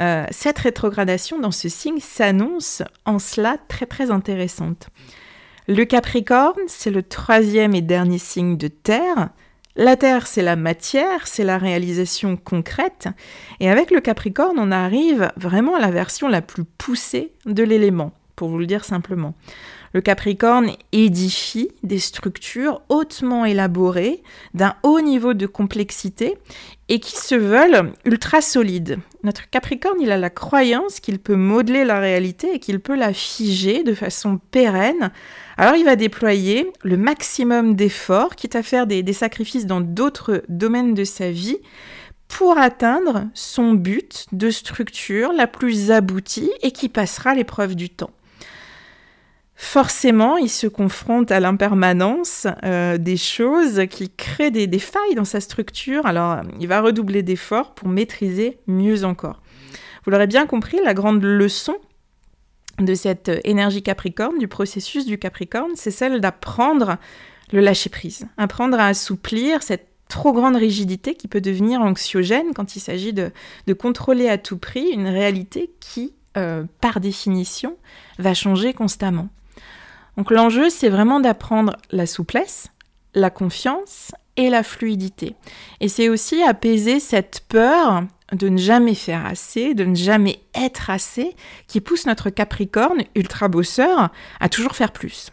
euh, 0.00 0.24
cette 0.30 0.58
rétrogradation 0.58 1.38
dans 1.38 1.50
ce 1.50 1.68
signe 1.68 2.00
s'annonce 2.00 2.82
en 3.04 3.18
cela 3.18 3.58
très 3.68 3.86
très 3.86 4.10
intéressante. 4.10 4.88
Le 5.68 5.84
Capricorne, 5.84 6.60
c'est 6.68 6.90
le 6.90 7.02
troisième 7.02 7.74
et 7.74 7.82
dernier 7.82 8.18
signe 8.18 8.56
de 8.56 8.68
Terre, 8.68 9.28
la 9.76 9.96
Terre, 9.96 10.26
c'est 10.26 10.42
la 10.42 10.56
matière, 10.56 11.26
c'est 11.26 11.44
la 11.44 11.58
réalisation 11.58 12.36
concrète. 12.36 13.08
Et 13.60 13.70
avec 13.70 13.90
le 13.90 14.00
Capricorne, 14.00 14.56
on 14.58 14.70
arrive 14.70 15.30
vraiment 15.36 15.76
à 15.76 15.80
la 15.80 15.90
version 15.90 16.28
la 16.28 16.42
plus 16.42 16.64
poussée 16.64 17.32
de 17.44 17.62
l'élément, 17.62 18.12
pour 18.36 18.48
vous 18.48 18.58
le 18.58 18.66
dire 18.66 18.84
simplement. 18.84 19.34
Le 19.92 20.00
Capricorne 20.00 20.72
édifie 20.92 21.70
des 21.82 21.98
structures 21.98 22.82
hautement 22.88 23.44
élaborées, 23.44 24.22
d'un 24.54 24.74
haut 24.82 25.00
niveau 25.00 25.32
de 25.32 25.46
complexité 25.46 26.36
et 26.88 27.00
qui 27.00 27.16
se 27.16 27.34
veulent 27.34 27.92
ultra 28.04 28.40
solides. 28.40 28.98
Notre 29.24 29.50
Capricorne, 29.50 30.00
il 30.00 30.12
a 30.12 30.16
la 30.16 30.30
croyance 30.30 31.00
qu'il 31.00 31.18
peut 31.18 31.36
modeler 31.36 31.84
la 31.84 31.98
réalité 31.98 32.54
et 32.54 32.58
qu'il 32.60 32.78
peut 32.78 32.94
la 32.94 33.12
figer 33.12 33.82
de 33.82 33.94
façon 33.94 34.38
pérenne. 34.50 35.10
Alors 35.56 35.74
il 35.74 35.84
va 35.84 35.96
déployer 35.96 36.70
le 36.84 36.96
maximum 36.96 37.74
d'efforts, 37.74 38.36
quitte 38.36 38.54
à 38.54 38.62
faire 38.62 38.86
des, 38.86 39.02
des 39.02 39.12
sacrifices 39.12 39.66
dans 39.66 39.80
d'autres 39.80 40.44
domaines 40.48 40.94
de 40.94 41.04
sa 41.04 41.30
vie, 41.30 41.58
pour 42.28 42.58
atteindre 42.58 43.28
son 43.34 43.72
but 43.72 44.26
de 44.32 44.50
structure 44.50 45.32
la 45.32 45.46
plus 45.46 45.90
aboutie 45.90 46.50
et 46.62 46.72
qui 46.72 46.88
passera 46.88 47.34
l'épreuve 47.34 47.74
du 47.74 47.88
temps 47.90 48.10
forcément, 49.56 50.36
il 50.36 50.50
se 50.50 50.66
confronte 50.66 51.32
à 51.32 51.40
l'impermanence 51.40 52.46
euh, 52.62 52.98
des 52.98 53.16
choses 53.16 53.82
qui 53.90 54.10
créent 54.10 54.50
des, 54.50 54.78
failles 54.78 55.14
dans 55.16 55.24
sa 55.24 55.40
structure. 55.40 56.04
Alors, 56.06 56.42
il 56.60 56.68
va 56.68 56.82
redoubler 56.82 57.22
d'efforts 57.22 57.74
pour 57.74 57.88
maîtriser 57.88 58.58
mieux 58.66 59.04
encore. 59.04 59.40
Vous 60.04 60.10
l'aurez 60.10 60.26
bien 60.26 60.46
compris, 60.46 60.78
la 60.84 60.94
grande 60.94 61.22
leçon 61.22 61.76
de 62.78 62.94
cette 62.94 63.30
énergie 63.44 63.82
Capricorne, 63.82 64.38
du 64.38 64.46
processus 64.46 65.06
du 65.06 65.18
Capricorne, 65.18 65.72
c'est 65.74 65.90
celle 65.90 66.20
d'apprendre 66.20 66.98
le 67.52 67.60
lâcher-prise, 67.60 68.28
apprendre 68.36 68.78
à 68.78 68.88
assouplir 68.88 69.62
cette 69.62 69.88
trop 70.08 70.32
grande 70.32 70.56
rigidité 70.56 71.14
qui 71.14 71.26
peut 71.26 71.40
devenir 71.40 71.80
anxiogène 71.80 72.52
quand 72.54 72.76
il 72.76 72.80
s'agit 72.80 73.12
de, 73.12 73.32
de, 73.66 73.72
contrôler 73.72 74.28
à 74.28 74.38
tout 74.38 74.58
prix 74.58 74.90
une 74.90 75.08
réalité 75.08 75.72
qui, 75.80 76.12
euh, 76.36 76.64
par 76.80 77.00
définition, 77.00 77.76
va 78.18 78.34
changer 78.34 78.72
constamment. 78.72 79.28
Donc 80.16 80.30
l'enjeu, 80.30 80.70
c'est 80.70 80.88
vraiment 80.88 81.20
d'apprendre 81.20 81.76
la 81.90 82.06
souplesse, 82.06 82.68
la 83.14 83.30
confiance 83.30 84.12
et 84.36 84.50
la 84.50 84.62
fluidité. 84.62 85.34
Et 85.80 85.88
c'est 85.88 86.08
aussi 86.08 86.42
apaiser 86.42 87.00
cette 87.00 87.44
peur 87.48 88.04
de 88.32 88.48
ne 88.48 88.58
jamais 88.58 88.94
faire 88.94 89.24
assez, 89.24 89.74
de 89.74 89.84
ne 89.84 89.94
jamais 89.94 90.40
être 90.54 90.90
assez, 90.90 91.34
qui 91.68 91.80
pousse 91.80 92.06
notre 92.06 92.30
Capricorne, 92.30 93.02
ultra 93.14 93.48
bosseur, 93.48 94.10
à 94.40 94.48
toujours 94.48 94.74
faire 94.74 94.92
plus. 94.92 95.30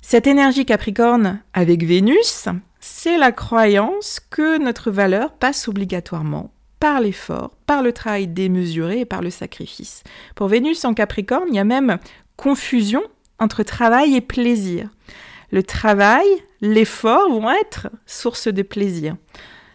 Cette 0.00 0.26
énergie 0.26 0.64
Capricorne 0.64 1.40
avec 1.52 1.84
Vénus, 1.84 2.48
c'est 2.80 3.18
la 3.18 3.30
croyance 3.30 4.20
que 4.30 4.58
notre 4.58 4.90
valeur 4.90 5.32
passe 5.32 5.68
obligatoirement 5.68 6.52
par 6.80 7.00
l'effort, 7.00 7.52
par 7.66 7.82
le 7.82 7.92
travail 7.92 8.26
démesuré 8.26 9.00
et 9.00 9.04
par 9.04 9.22
le 9.22 9.30
sacrifice. 9.30 10.02
Pour 10.34 10.48
Vénus 10.48 10.84
en 10.84 10.94
Capricorne, 10.94 11.46
il 11.48 11.54
y 11.54 11.60
a 11.60 11.64
même 11.64 11.98
confusion 12.36 13.02
entre 13.42 13.64
travail 13.64 14.14
et 14.14 14.20
plaisir. 14.20 14.88
Le 15.50 15.62
travail, 15.62 16.26
l'effort 16.60 17.28
vont 17.28 17.50
être 17.50 17.88
source 18.06 18.48
de 18.48 18.62
plaisir. 18.62 19.16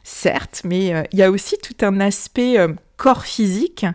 Certes, 0.03 0.61
mais 0.63 0.93
euh, 0.93 1.03
il 1.11 1.19
y 1.19 1.23
a 1.23 1.29
aussi 1.29 1.57
tout 1.61 1.85
un 1.85 1.99
aspect 1.99 2.57
euh, 2.57 2.69
corps 2.95 3.25
physique, 3.25 3.85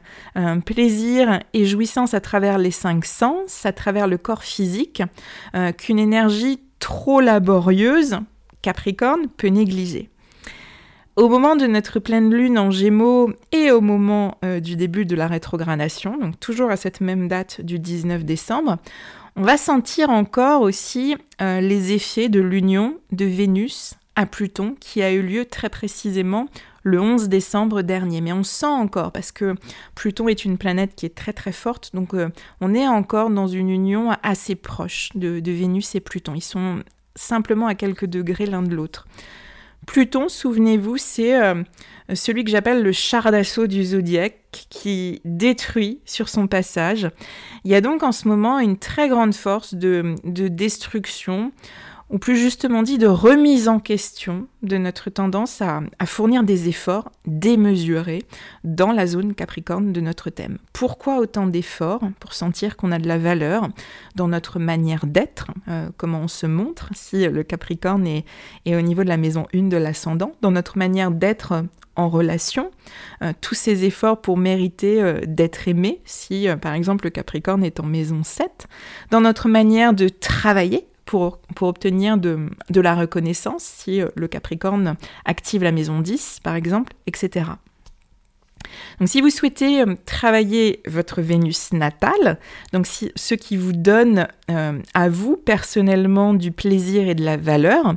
plaisir 0.64 1.40
et 1.54 1.64
jouissance 1.64 2.14
à 2.14 2.20
travers 2.20 2.58
les 2.58 2.70
cinq 2.70 3.04
sens, 3.04 3.66
à 3.66 3.72
travers 3.72 4.06
le 4.06 4.16
corps 4.16 4.44
physique, 4.44 5.02
euh, 5.56 5.72
qu'une 5.72 5.98
énergie 5.98 6.60
trop 6.78 7.20
laborieuse, 7.20 8.18
Capricorne, 8.60 9.26
peut 9.36 9.48
négliger. 9.48 10.08
Au 11.16 11.28
moment 11.28 11.56
de 11.56 11.66
notre 11.66 11.98
pleine 11.98 12.32
lune 12.32 12.58
en 12.58 12.70
Gémeaux 12.70 13.32
et 13.50 13.70
au 13.70 13.80
moment 13.80 14.38
du 14.62 14.76
début 14.76 15.04
de 15.04 15.14
la 15.14 15.26
rétrogradation, 15.26 16.16
donc 16.16 16.40
toujours 16.40 16.70
à 16.70 16.76
cette 16.76 17.02
même 17.02 17.28
date 17.28 17.60
du 17.60 17.78
19 17.78 18.24
décembre, 18.24 18.78
on 19.36 19.42
va 19.42 19.56
sentir 19.56 20.10
encore 20.10 20.62
aussi 20.62 21.16
euh, 21.40 21.60
les 21.60 21.92
effets 21.92 22.28
de 22.28 22.40
l'union 22.40 22.98
de 23.12 23.24
Vénus 23.24 23.94
à 24.14 24.26
Pluton 24.26 24.76
qui 24.78 25.02
a 25.02 25.10
eu 25.12 25.22
lieu 25.22 25.46
très 25.46 25.70
précisément 25.70 26.48
le 26.82 27.00
11 27.00 27.28
décembre 27.28 27.82
dernier. 27.82 28.20
Mais 28.20 28.32
on 28.32 28.42
sent 28.42 28.66
encore 28.66 29.12
parce 29.12 29.32
que 29.32 29.54
Pluton 29.94 30.28
est 30.28 30.44
une 30.44 30.58
planète 30.58 30.94
qui 30.94 31.06
est 31.06 31.14
très 31.14 31.32
très 31.32 31.52
forte, 31.52 31.94
donc 31.94 32.14
euh, 32.14 32.28
on 32.60 32.74
est 32.74 32.86
encore 32.86 33.30
dans 33.30 33.46
une 33.46 33.70
union 33.70 34.10
assez 34.22 34.54
proche 34.54 35.10
de, 35.14 35.40
Vénus 35.50 35.94
et 35.94 36.00
Pluton. 36.00 36.34
Ils 36.34 36.42
sont 36.42 36.82
simplement 37.14 37.66
à 37.66 37.74
quelques 37.74 38.06
degrés 38.06 38.46
l'un 38.46 38.62
de 38.62 38.74
l'autre. 38.74 39.06
Pluton, 39.86 40.28
souvenez-vous, 40.28 40.96
c'est 40.96 41.40
euh, 41.40 41.62
celui 42.14 42.44
que 42.44 42.50
j'appelle 42.50 42.82
le 42.82 42.92
char 42.92 43.30
d'assaut 43.30 43.66
du 43.66 43.84
zodiaque 43.84 44.66
qui 44.70 45.20
détruit 45.24 46.00
sur 46.04 46.28
son 46.28 46.46
passage. 46.46 47.08
Il 47.64 47.70
y 47.70 47.74
a 47.74 47.80
donc 47.80 48.02
en 48.02 48.12
ce 48.12 48.28
moment 48.28 48.58
une 48.58 48.78
très 48.78 49.08
grande 49.08 49.34
force 49.34 49.74
de, 49.74 50.14
de 50.24 50.48
destruction 50.48 51.52
ou 52.12 52.18
plus 52.18 52.36
justement 52.36 52.82
dit 52.82 52.98
de 52.98 53.06
remise 53.06 53.68
en 53.68 53.80
question 53.80 54.46
de 54.62 54.76
notre 54.76 55.08
tendance 55.08 55.62
à, 55.62 55.80
fournir 56.04 56.44
des 56.44 56.68
efforts 56.68 57.10
démesurés 57.26 58.22
dans 58.64 58.92
la 58.92 59.06
zone 59.06 59.34
Capricorne 59.34 59.92
de 59.92 60.00
notre 60.02 60.28
thème. 60.28 60.58
Pourquoi 60.74 61.16
autant 61.16 61.46
d'efforts 61.46 62.02
Pour 62.20 62.34
sentir 62.34 62.76
qu'on 62.76 62.92
a 62.92 62.98
de 62.98 63.08
la 63.08 63.16
valeur 63.16 63.68
dans 64.14 64.28
notre 64.28 64.58
manière 64.58 65.06
d'être, 65.06 65.46
euh, 65.68 65.88
comment 65.96 66.20
on 66.20 66.28
se 66.28 66.46
montre, 66.46 66.90
si 66.92 67.26
le 67.26 67.42
Capricorne 67.42 68.06
est, 68.06 68.24
au 68.66 68.82
niveau 68.82 69.02
de 69.02 69.08
la 69.08 69.16
maison 69.16 69.46
1 69.54 69.68
de 69.68 69.78
l'ascendant, 69.78 70.32
dans 70.42 70.50
notre 70.50 70.76
manière 70.76 71.10
d'être 71.10 71.64
en 71.96 72.08
relation, 72.08 72.70
euh, 73.22 73.32
tous 73.40 73.54
ces 73.54 73.84
efforts 73.84 74.20
pour 74.20 74.36
mériter 74.36 75.02
euh, 75.02 75.20
d'être 75.26 75.68
aimé, 75.68 76.00
si 76.04 76.46
par 76.60 76.74
exemple 76.74 77.04
le 77.04 77.10
Capricorne 77.10 77.64
est 77.64 77.80
en 77.80 77.86
maison 77.86 78.22
7, 78.22 78.66
dans 79.10 79.20
notre 79.20 79.48
manière 79.48 79.92
de 79.92 80.08
travailler, 80.08 80.86
pour, 81.12 81.38
obtenir 81.60 82.16
de, 82.16 82.48
la 82.74 82.94
reconnaissance, 82.94 83.62
si 83.62 84.00
euh, 84.00 84.08
le 84.14 84.28
Capricorne 84.28 84.96
active 85.24 85.62
la 85.62 85.72
maison 85.72 86.00
10, 86.00 86.40
par 86.42 86.54
exemple, 86.54 86.94
etc. 87.06 87.50
Donc 88.98 89.08
si 89.08 89.20
vous 89.20 89.30
souhaitez 89.30 89.82
euh, 89.82 89.94
travailler 90.06 90.80
votre 90.86 91.20
Vénus 91.20 91.72
natale, 91.72 92.38
donc 92.72 92.86
si, 92.86 93.12
ce 93.16 93.34
qui 93.34 93.56
vous 93.56 93.72
donne 93.72 94.26
euh, 94.50 94.78
à 94.94 95.08
vous 95.08 95.36
personnellement 95.36 96.34
du 96.34 96.52
plaisir 96.52 97.08
et 97.08 97.14
de 97.14 97.24
la 97.24 97.36
valeur, 97.36 97.96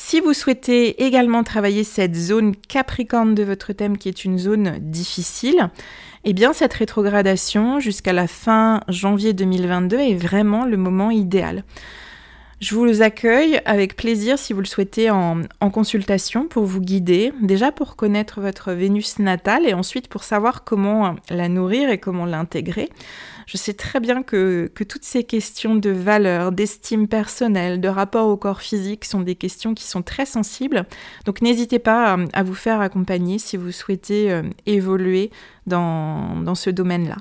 si 0.00 0.20
vous 0.20 0.32
souhaitez 0.32 1.04
également 1.04 1.42
travailler 1.42 1.82
cette 1.82 2.14
zone 2.14 2.54
Capricorne 2.54 3.34
de 3.34 3.42
votre 3.42 3.72
thème 3.72 3.98
qui 3.98 4.08
est 4.08 4.24
une 4.24 4.38
zone 4.38 4.78
difficile, 4.78 5.70
eh 6.22 6.32
bien 6.32 6.52
cette 6.52 6.72
rétrogradation 6.72 7.80
jusqu'à 7.80 8.12
la 8.12 8.28
fin 8.28 8.80
janvier 8.86 9.32
2022 9.32 9.98
est 9.98 10.14
vraiment 10.14 10.64
le 10.64 10.76
moment 10.76 11.10
idéal. 11.10 11.64
Je 12.60 12.74
vous 12.74 13.02
accueille 13.02 13.60
avec 13.66 13.94
plaisir 13.94 14.36
si 14.36 14.52
vous 14.52 14.58
le 14.58 14.66
souhaitez 14.66 15.10
en, 15.10 15.42
consultation 15.72 16.48
pour 16.48 16.64
vous 16.64 16.80
guider, 16.80 17.32
déjà 17.40 17.70
pour 17.70 17.94
connaître 17.94 18.40
votre 18.40 18.72
Vénus 18.72 19.20
natale 19.20 19.64
et 19.64 19.74
ensuite 19.74 20.08
pour 20.08 20.24
savoir 20.24 20.64
comment 20.64 21.14
la 21.30 21.48
nourrir 21.48 21.88
et 21.88 21.98
comment 21.98 22.24
l'intégrer. 22.24 22.88
Je 23.46 23.56
sais 23.56 23.74
très 23.74 24.00
bien 24.00 24.24
que, 24.24 24.72
toutes 24.74 25.04
ces 25.04 25.22
questions 25.22 25.76
de 25.76 25.90
valeur, 25.90 26.50
d'estime 26.50 27.06
personnelle, 27.06 27.80
de 27.80 27.88
rapport 27.88 28.26
au 28.26 28.36
corps 28.36 28.60
physique 28.60 29.04
sont 29.04 29.20
des 29.20 29.36
questions 29.36 29.72
qui 29.72 29.84
sont 29.84 30.02
très 30.02 30.26
sensibles. 30.26 30.84
Donc 31.26 31.42
n'hésitez 31.42 31.78
pas 31.78 32.16
à, 32.32 32.42
vous 32.42 32.54
faire 32.54 32.80
accompagner 32.80 33.38
si 33.38 33.56
vous 33.56 33.70
souhaitez 33.70 34.32
euh, 34.32 34.42
évoluer 34.66 35.30
dans 35.66 36.54
ce 36.56 36.70
domaine-là. 36.70 37.18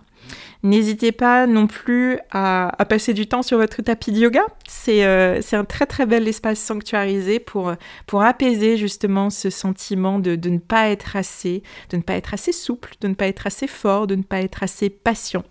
N'hésitez 0.67 1.13
pas 1.13 1.47
non 1.47 1.65
plus 1.65 2.19
à, 2.29 2.75
passer 2.89 3.13
du 3.13 3.25
temps 3.25 3.41
sur 3.41 3.57
votre 3.57 3.81
tapis 3.81 4.11
de 4.11 4.17
yoga. 4.17 4.41
Euh, 4.89 5.39
c'est 5.41 5.55
un 5.55 5.63
très 5.63 5.85
très 5.85 6.05
bel 6.05 6.27
espace 6.27 6.59
sanctuarisé 6.59 7.39
pour, 7.39 7.71
pour 8.05 8.21
apaiser 8.21 8.75
justement 8.75 9.29
ce 9.29 9.49
sentiment 9.49 10.19
de, 10.19 10.35
de 10.35 10.49
ne 10.49 10.57
pas 10.57 10.89
être 10.89 11.15
assez, 11.15 11.63
de 11.89 11.95
ne 11.95 12.01
pas 12.01 12.15
être 12.15 12.33
assez 12.33 12.51
souple, 12.51 12.95
de 12.99 13.07
ne 13.07 13.13
pas 13.13 13.27
être 13.27 13.47
assez 13.47 13.65
fort, 13.65 14.07
de 14.07 14.15
ne 14.15 14.23
pas 14.23 14.41
être 14.41 14.61
assez 14.61 14.89
patient. 14.89 15.45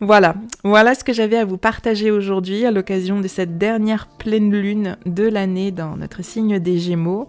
Voilà, 0.00 0.36
voilà 0.62 0.94
ce 0.94 1.02
que 1.02 1.12
j'avais 1.12 1.38
à 1.38 1.44
vous 1.44 1.58
partager 1.58 2.12
aujourd'hui 2.12 2.66
à 2.66 2.70
l'occasion 2.70 3.20
de 3.20 3.26
cette 3.26 3.58
dernière 3.58 4.06
pleine 4.06 4.52
lune 4.52 4.96
de 5.06 5.24
l'année 5.24 5.72
dans 5.72 5.96
notre 5.96 6.22
signe 6.22 6.60
des 6.60 6.78
Gémeaux. 6.78 7.28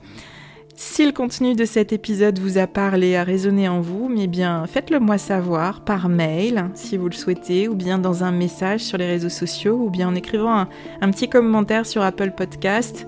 Si 0.78 1.06
le 1.06 1.14
contenu 1.14 1.56
de 1.56 1.64
cet 1.64 1.94
épisode 1.94 2.38
vous 2.38 2.58
a 2.58 2.68
parlé, 2.68 3.16
a 3.16 3.24
résonné 3.24 3.70
en 3.70 3.80
vous, 3.80 4.10
mais 4.10 4.28
bien 4.28 4.66
faites-le 4.68 5.00
moi 5.00 5.18
savoir 5.18 5.80
par 5.80 6.10
mail 6.10 6.66
si 6.74 6.98
vous 6.98 7.08
le 7.08 7.16
souhaitez, 7.16 7.70
ou 7.70 7.76
bien 7.76 7.98
dans 7.98 8.26
un 8.26 8.32
message 8.32 8.82
sur 8.82 8.98
les 8.98 9.08
réseaux 9.08 9.30
sociaux, 9.30 9.78
ou 9.86 9.90
bien 9.90 10.10
en 10.10 10.16
écrivant 10.16 10.68
un, 11.02 11.12
petit 11.12 11.30
commentaire 11.30 11.86
sur 11.86 12.02
Apple 12.02 12.32
Podcast. 12.32 13.08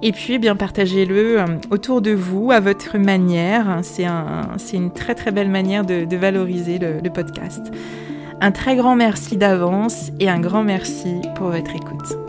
Et 0.00 0.12
puis 0.12 0.34
eh 0.34 0.38
bien 0.38 0.54
partagez-le 0.54 1.40
euh, 1.40 1.46
autour 1.70 2.02
de 2.02 2.12
vous 2.12 2.52
à 2.52 2.60
votre 2.60 2.98
manière. 2.98 3.80
C'est 3.82 4.06
une 4.76 4.92
très 4.92 5.16
très 5.16 5.32
belle 5.32 5.50
manière 5.50 5.84
de, 5.84 6.16
valoriser 6.16 6.78
le 6.78 7.10
podcast. 7.10 7.62
Un 8.40 8.52
très 8.52 8.76
grand 8.76 8.94
merci 8.94 9.36
d'avance 9.36 10.12
et 10.20 10.28
un 10.28 10.38
grand 10.38 10.62
merci 10.62 11.16
pour 11.34 11.48
votre 11.48 11.74
écoute. 11.74 12.27